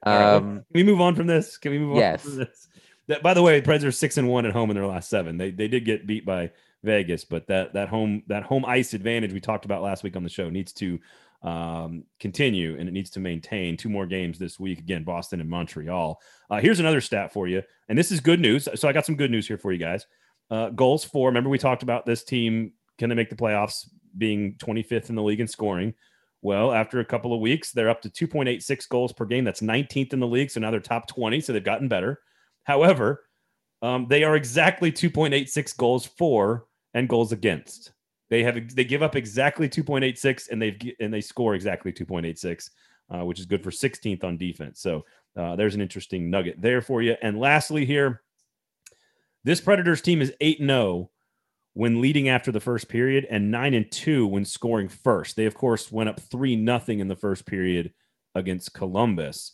[0.05, 1.57] right, um, Can we move on from this?
[1.57, 2.23] Can we move Yes.
[2.25, 2.67] on from this?
[3.07, 5.37] That, by the way, Preds are six and one at home in their last seven.
[5.37, 6.51] They they did get beat by
[6.83, 10.21] Vegas, but that that home that home ice advantage we talked about last week on
[10.23, 10.99] the show needs to
[11.41, 14.79] um, continue and it needs to maintain two more games this week.
[14.79, 16.19] Again, Boston and Montreal.
[16.49, 18.67] Uh, here's another stat for you, and this is good news.
[18.75, 20.05] So I got some good news here for you guys.
[20.51, 21.27] Uh, goals for.
[21.27, 22.73] Remember we talked about this team.
[22.97, 23.87] Can they make the playoffs?
[24.17, 25.93] Being 25th in the league in scoring.
[26.41, 29.43] Well, after a couple of weeks, they're up to 2.86 goals per game.
[29.43, 30.49] That's 19th in the league.
[30.49, 31.41] So now they're top 20.
[31.41, 32.21] So they've gotten better.
[32.63, 33.25] However,
[33.81, 37.91] um, they are exactly 2.86 goals for and goals against.
[38.29, 42.69] They have they give up exactly 2.86 and they've and they score exactly 2.86,
[43.09, 44.81] uh, which is good for 16th on defense.
[44.81, 45.05] So
[45.35, 47.15] uh, there's an interesting nugget there for you.
[47.21, 48.21] And lastly, here,
[49.43, 51.09] this Predators team is 8 0
[51.73, 55.35] when leading after the first period and 9 and 2 when scoring first.
[55.35, 57.93] They, of course, went up 3 nothing in the first period
[58.35, 59.53] against Columbus.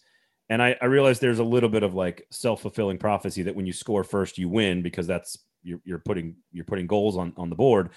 [0.49, 3.65] And I, I realize there's a little bit of like self fulfilling prophecy that when
[3.65, 7.49] you score first, you win because that's you're, you're putting you're putting goals on on
[7.49, 7.89] the board.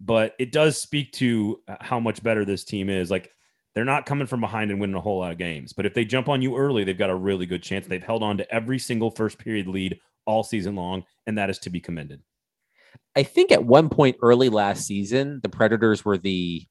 [0.00, 3.10] But it does speak to uh, how much better this team is.
[3.10, 3.30] Like
[3.74, 5.72] they're not coming from behind and winning a whole lot of games.
[5.72, 7.86] But if they jump on you early, they've got a really good chance.
[7.86, 11.58] They've held on to every single first period lead all season long, and that is
[11.60, 12.22] to be commended.
[13.16, 16.66] I think at one point early last season, the Predators were the,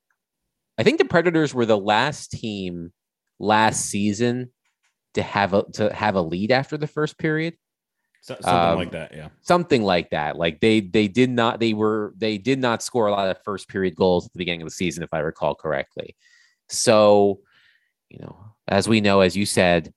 [0.77, 2.91] I think the Predators were the last team
[3.39, 4.51] last season
[5.13, 7.55] to have a to have a lead after the first period.
[8.23, 9.27] So, something Um, like that, yeah.
[9.41, 10.37] something like that.
[10.37, 13.67] Like they they did not they were they did not score a lot of first
[13.67, 16.15] period goals at the beginning of the season, if I recall correctly.
[16.69, 17.41] So,
[18.09, 19.93] you know, as we know, as you said,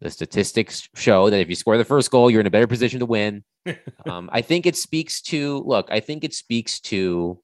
[0.00, 3.00] the statistics show that if you score the first goal, you're in a better position
[3.00, 3.44] to win.
[4.08, 5.88] um, I think it speaks to look.
[5.90, 7.38] I think it speaks to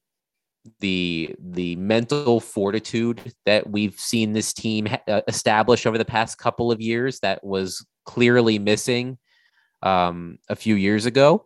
[0.80, 6.38] the the mental fortitude that we've seen this team ha- uh, establish over the past
[6.38, 9.18] couple of years that was clearly missing
[9.84, 11.44] um, a few years ago.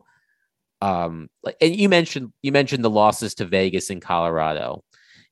[0.80, 1.28] Um,
[1.61, 4.84] and you mentioned you mentioned the losses to Vegas and Colorado.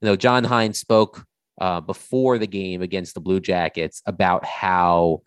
[0.03, 1.25] You know, John Hynes spoke
[1.61, 5.23] uh, before the game against the Blue Jackets about how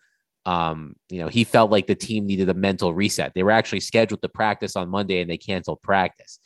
[0.46, 3.32] um, you know he felt like the team needed a mental reset.
[3.34, 6.38] They were actually scheduled to practice on Monday and they canceled practice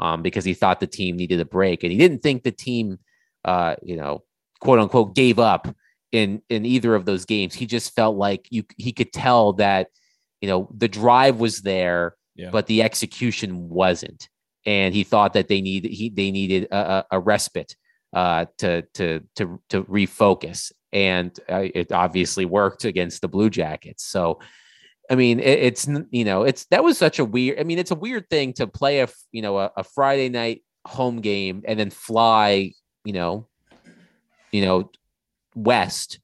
[0.00, 2.98] um, because he thought the team needed a break, and he didn't think the team,
[3.44, 4.24] uh, you know,
[4.60, 5.72] quote unquote, gave up
[6.10, 7.54] in in either of those games.
[7.54, 9.86] He just felt like you he could tell that
[10.40, 12.50] you know the drive was there Yeah.
[12.50, 14.28] but the execution wasn't
[14.66, 17.76] and he thought that they need he they needed a, a, respite
[18.14, 24.04] uh to to to to refocus and uh, it obviously worked against the blue jackets
[24.04, 24.40] so
[25.10, 27.58] I mean, it, it's you know, it's that was such a weird.
[27.58, 30.62] I mean, it's a weird thing to play a you know a, a Friday night
[30.86, 32.72] home game and then fly,
[33.04, 33.48] you know,
[34.52, 34.90] you know,
[35.56, 36.20] west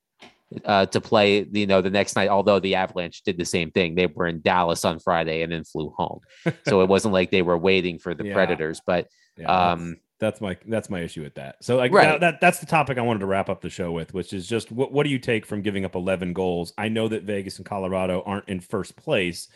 [0.65, 2.29] uh, to play, you know, the next night.
[2.29, 5.65] Although the Avalanche did the same thing, they were in Dallas on Friday and then
[5.65, 6.21] flew home,
[6.67, 8.35] so it wasn't like they were waiting for the Yeah.
[8.35, 8.81] Predators.
[8.87, 11.57] But Yeah, um, that's my that's my issue with that.
[11.63, 12.07] So like Right.
[12.07, 14.47] that, that that's the topic I wanted to wrap up the show with, which is
[14.49, 16.73] just what what do you take from giving up 11 goals?
[16.79, 19.49] I know that Vegas and Colorado aren't in first place,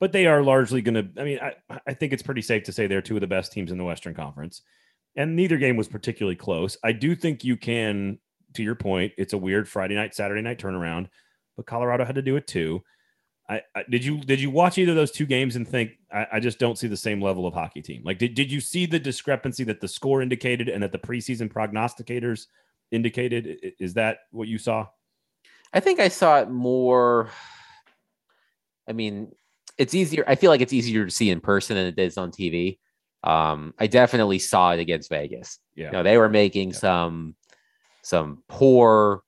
[0.00, 1.20] but they are largely going to.
[1.20, 1.54] I mean, I
[1.86, 3.84] I think it's pretty safe to say they're two of the best teams in the
[3.84, 4.60] Western Conference,
[5.16, 6.76] and neither game was particularly close.
[6.84, 8.18] I do think you can,
[8.54, 11.08] to your point, it's a weird Friday night Saturday night turnaround,
[11.56, 12.82] but Colorado had to do it too.
[13.48, 16.26] I, I did you did you watch either of those two games and think I,
[16.34, 18.02] I just don't see the same level of hockey team?
[18.04, 21.52] Like did, did you see the discrepancy that the score indicated and that the preseason
[21.52, 22.46] prognosticators
[22.92, 23.72] indicated?
[23.80, 24.86] Is that what you saw?
[25.74, 27.30] I think I saw it more.
[28.88, 29.32] I mean,
[29.78, 30.24] it's easier.
[30.26, 32.78] I feel like it's easier to see in person than it is on TV.
[33.24, 35.58] Um, I definitely saw it against Vegas.
[35.74, 35.86] Yeah.
[35.86, 36.76] You know, they were making Yeah.
[36.76, 37.34] some
[38.02, 39.22] some poor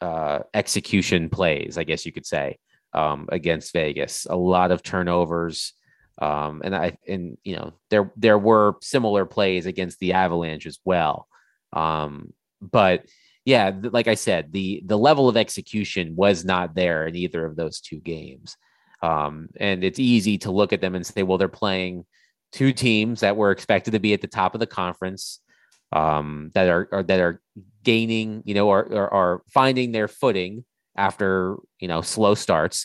[0.00, 2.58] uh, execution plays, I guess you could say,
[2.92, 4.26] um, against Vegas.
[4.28, 5.72] A lot of turnovers.
[6.20, 10.78] Um, and I and you know there there were similar plays against the Avalanche as
[10.84, 11.28] well.
[11.72, 13.04] Um, but
[13.44, 17.46] yeah, th- like I said, the the level of execution was not there in either
[17.46, 18.56] of those two games.
[19.00, 22.04] Um, and it's easy to look at them and say, well, they're playing
[22.52, 25.40] two teams that were expected to be at the top of the conference,
[25.92, 27.40] um, that are, are that are
[27.88, 32.84] gaining, you know, are, are are finding their footing after you know slow starts.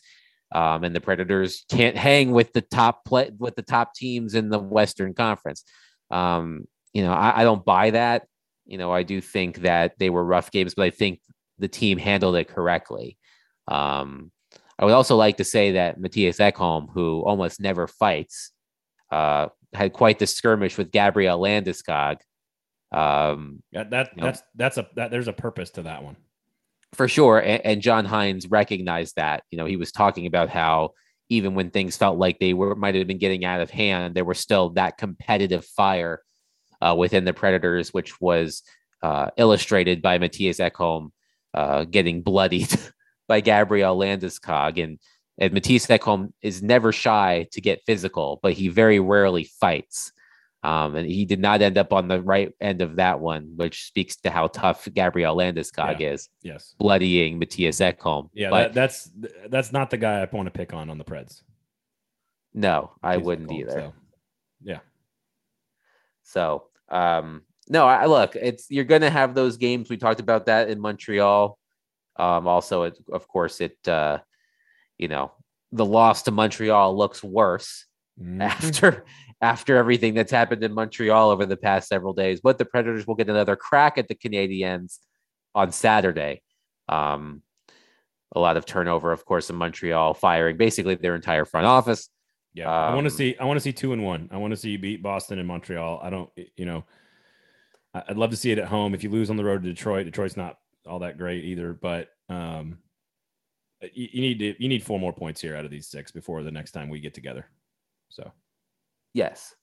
[0.53, 4.49] Um, and the Predators can't hang with the top play with the top teams in
[4.49, 5.65] the Western Conference.
[6.09, 8.27] Um, you know, I, I don't buy that.
[8.65, 11.19] You know, I do think that they were rough games, but I think
[11.59, 13.17] the team handled it correctly.
[13.67, 14.31] Um,
[14.79, 18.51] I would also like to say that Matthias Ekholm, who almost never fights,
[19.11, 22.17] uh, had quite the skirmish with Gabriel Landeskog.
[22.93, 26.15] Um, Yeah, that that's that's a that, there's a purpose to that one.
[26.93, 27.39] for sure.
[27.39, 29.43] And, and John Hynes recognized that.
[29.49, 30.91] You know, he was talking about how
[31.29, 34.25] even when things felt like they were might have been getting out of hand, there
[34.25, 36.21] was still that competitive fire
[36.81, 38.61] uh, within the Predators, which was
[39.01, 41.09] uh, illustrated by Matthias Ekholm
[41.53, 42.69] uh, getting bloodied
[43.27, 44.81] by Gabriel Landeskog.
[44.83, 44.99] And,
[45.37, 50.11] and Matthias Ekholm is never shy to get physical, but he very rarely fights.
[50.63, 53.83] Um, and he did not end up on the right end of that one, which
[53.85, 56.73] speaks to how tough Gabriel Landeskog is Yes.
[56.79, 58.29] bloodying Matthias Ekholm.
[58.33, 59.11] Yeah, but that, that's
[59.49, 61.41] that's not the guy I want to pick on on the Preds.
[62.53, 63.71] no, I Matthias wouldn't Ekholm, either.
[63.71, 63.93] so,
[64.63, 64.79] yeah.
[66.23, 69.89] So, um, no, I look, it's you're going to have those games.
[69.89, 71.57] We talked about that in Montreal.
[72.15, 74.19] Um, also, it, of course, it, uh,
[74.97, 75.31] you know,
[75.71, 77.85] the loss to Montreal looks worse
[78.21, 78.41] Mhm.
[78.43, 79.05] after
[79.43, 82.39] after everything that's happened in Montreal over the past several days.
[82.39, 84.99] But the Predators will get another crack at the Canadiens
[85.53, 86.41] on Saturday.
[86.87, 87.43] Um,
[88.33, 92.09] a lot of turnover, of course, in Montreal, firing basically their entire front office.
[92.53, 93.35] Yeah, I want to Um, see.
[93.37, 94.29] I want to see two and one.
[94.31, 95.99] I want to see you beat Boston and Montreal.
[96.01, 96.29] I don't.
[96.55, 96.85] You know,
[97.93, 98.93] I'd love to see it at home.
[98.93, 101.73] If you lose on the road to Detroit, Detroit's not all that great either.
[101.73, 102.77] But um,
[103.81, 104.63] you, you need to.
[104.63, 106.99] You need four more points here out of these six before the next time we
[106.99, 107.45] get together.
[108.09, 108.31] So
[109.13, 109.53] Yes.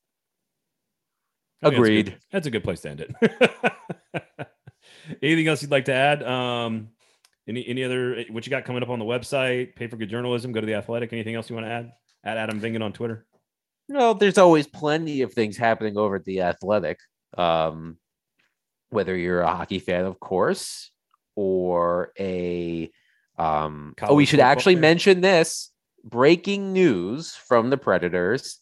[1.63, 2.07] I think that's a Agreed.
[2.07, 4.33] good- That's a good place to end it.
[5.23, 6.23] Anything else you'd like to add?
[6.23, 6.89] Um,
[7.49, 9.75] any any other what you got coming up on the website?
[9.75, 10.53] Pay for good journalism.
[10.53, 11.13] Go to the Athletic.
[11.13, 11.93] Anything else you want to add?
[12.23, 13.27] At Adam Vingan on Twitter.
[13.89, 16.99] No, there's always plenty of things happening over at the Athletic.
[17.37, 17.99] Um,
[18.91, 20.91] whether you're a hockey fan, of course,
[21.35, 22.91] or a
[23.39, 24.83] um, oh, we should actually fan.
[24.83, 25.71] mention this
[26.05, 28.61] breaking news from the Predators: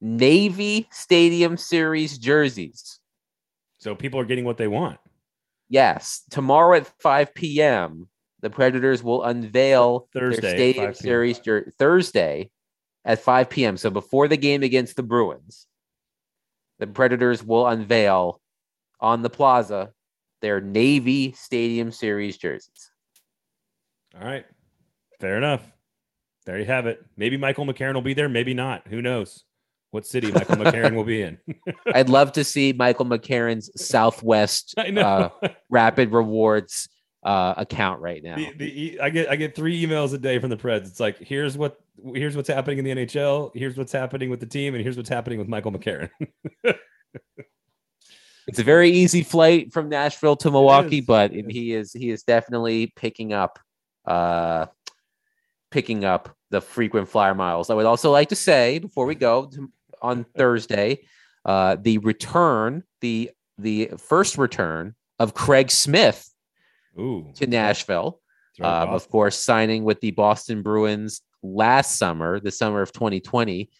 [0.00, 3.00] Navy Stadium Series jerseys.
[3.78, 4.98] So people are getting what they want.
[5.68, 8.08] Yes, tomorrow at 5 p.m.,
[8.40, 12.50] the Predators will unveil Thursday their Stadium Series jer- Thursday
[13.04, 13.76] at 5 p.m.
[13.76, 15.66] So before the game against the Bruins,
[16.78, 18.40] the Predators will unveil
[19.00, 19.92] on the plaza
[20.40, 22.90] their Navy Stadium Series jerseys.
[24.18, 24.46] All right.
[25.20, 25.62] Fair enough.
[26.46, 27.04] There you have it.
[27.16, 28.28] Maybe Michael McCarron will be there.
[28.28, 28.88] Maybe not.
[28.88, 29.44] Who knows
[29.90, 31.38] what city Michael McCarron will be in?
[31.94, 35.30] I'd love to see Michael McCarron's Southwest uh,
[35.68, 36.88] Rapid Rewards
[37.22, 38.36] uh, account right now.
[38.36, 40.86] the, the, I get I get three emails a day from the Preds.
[40.86, 41.78] It's like here's what
[42.14, 43.50] here's what's happening in the NHL.
[43.54, 46.10] Here's what's happening with the team, and here's what's happening with Michael McCarron.
[48.50, 52.24] It's a very easy flight from Nashville to Milwaukee, but it he is he is
[52.24, 53.60] definitely picking up
[54.06, 54.66] uh
[55.70, 57.70] picking up the frequent flyer miles.
[57.70, 59.70] I would also like to say before we go to,
[60.02, 61.00] on Thursday,
[61.44, 66.28] uh, the return, the the first return of Craig Smith
[66.98, 68.20] Ooh, to Nashville.
[68.62, 73.70] Um, of course, signing with the Boston Bruins last summer, the summer of 2020,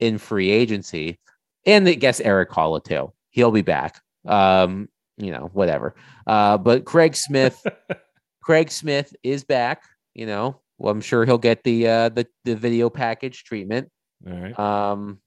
[0.00, 1.18] in free agency,
[1.64, 3.12] and I guess Erik Haula too.
[3.30, 4.00] He'll be back.
[4.26, 5.94] Um, you know, whatever.
[6.26, 7.64] Uh, but Craig Smith,
[8.42, 9.82] Craig Smith is back.
[10.14, 13.90] You know, well, I'm sure he'll get the uh, the the video package treatment.
[14.26, 14.58] All right.
[14.58, 15.20] Um,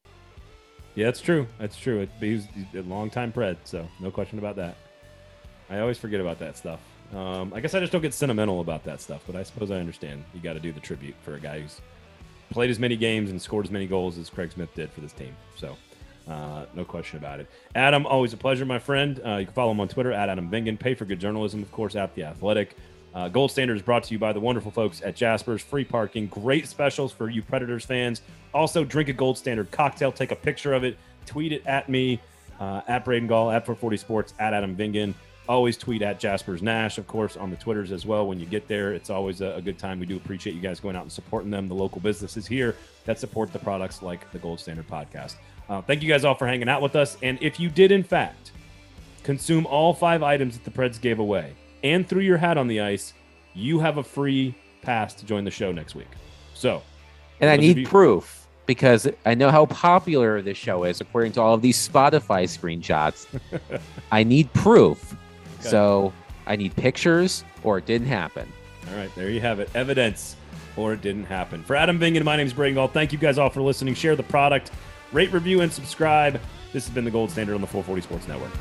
[0.95, 1.47] Yeah, that's true.
[1.59, 2.01] That's true.
[2.01, 4.75] It, he's, he's a long time pred, so no question about that.
[5.69, 6.79] I always forget about that stuff.
[7.13, 9.75] Um, I guess I just don't get sentimental about that stuff, but I suppose I
[9.75, 10.23] understand.
[10.33, 11.81] You got to do the tribute for a guy who's
[12.49, 15.13] played as many games and scored as many goals as Craig Smith did for this
[15.13, 15.35] team.
[15.55, 15.75] So,
[16.27, 17.47] uh, no question about it.
[17.75, 19.19] Adam, always a pleasure, my friend.
[19.25, 20.79] Uh, you can follow him on Twitter at Adam Vingan.
[20.79, 22.75] Pay for good journalism, of course, at The Athletic.
[23.13, 25.61] Uh, Gold Standard is brought to you by the wonderful folks at Jasper's.
[25.61, 28.21] Free parking, great specials for you Predators fans.
[28.53, 32.19] Also, drink a Gold Standard cocktail, take a picture of it, tweet it at me,
[32.59, 35.13] uh, at Braden Gall, at 440 Sports, at Adam Vingan.
[35.47, 38.27] Always tweet at Jasper's Nash, of course, on the Twitters as well.
[38.27, 39.99] When you get there, it's always a, a good time.
[39.99, 43.19] We do appreciate you guys going out and supporting them, the local businesses here that
[43.19, 45.35] support the products like the Gold Standard podcast.
[45.67, 47.17] Uh, thank you guys all for hanging out with us.
[47.23, 48.51] And if you did, in fact,
[49.23, 52.81] consume all five items that the Preds gave away and threw your hat on the
[52.81, 53.13] ice,
[53.53, 56.07] you have a free pass to join the show next week.
[56.53, 56.81] So,
[57.41, 61.41] and I need you- proof because I know how popular this show is according to
[61.41, 63.25] all of these Spotify screenshots.
[64.11, 65.15] I need proof.
[65.59, 65.69] Okay.
[65.69, 66.13] So
[66.45, 68.51] I need pictures or it didn't happen.
[68.89, 69.69] All right, there you have it.
[69.73, 70.35] Evidence
[70.77, 71.63] or it didn't happen.
[71.63, 72.87] For Adam Vingan, my name is Braden Gall.
[72.87, 73.95] Thank you guys all for listening.
[73.95, 74.71] Share the product,
[75.11, 76.39] rate, review, and subscribe.
[76.71, 78.51] This has been the Gold Standard on the 440 Sports Network.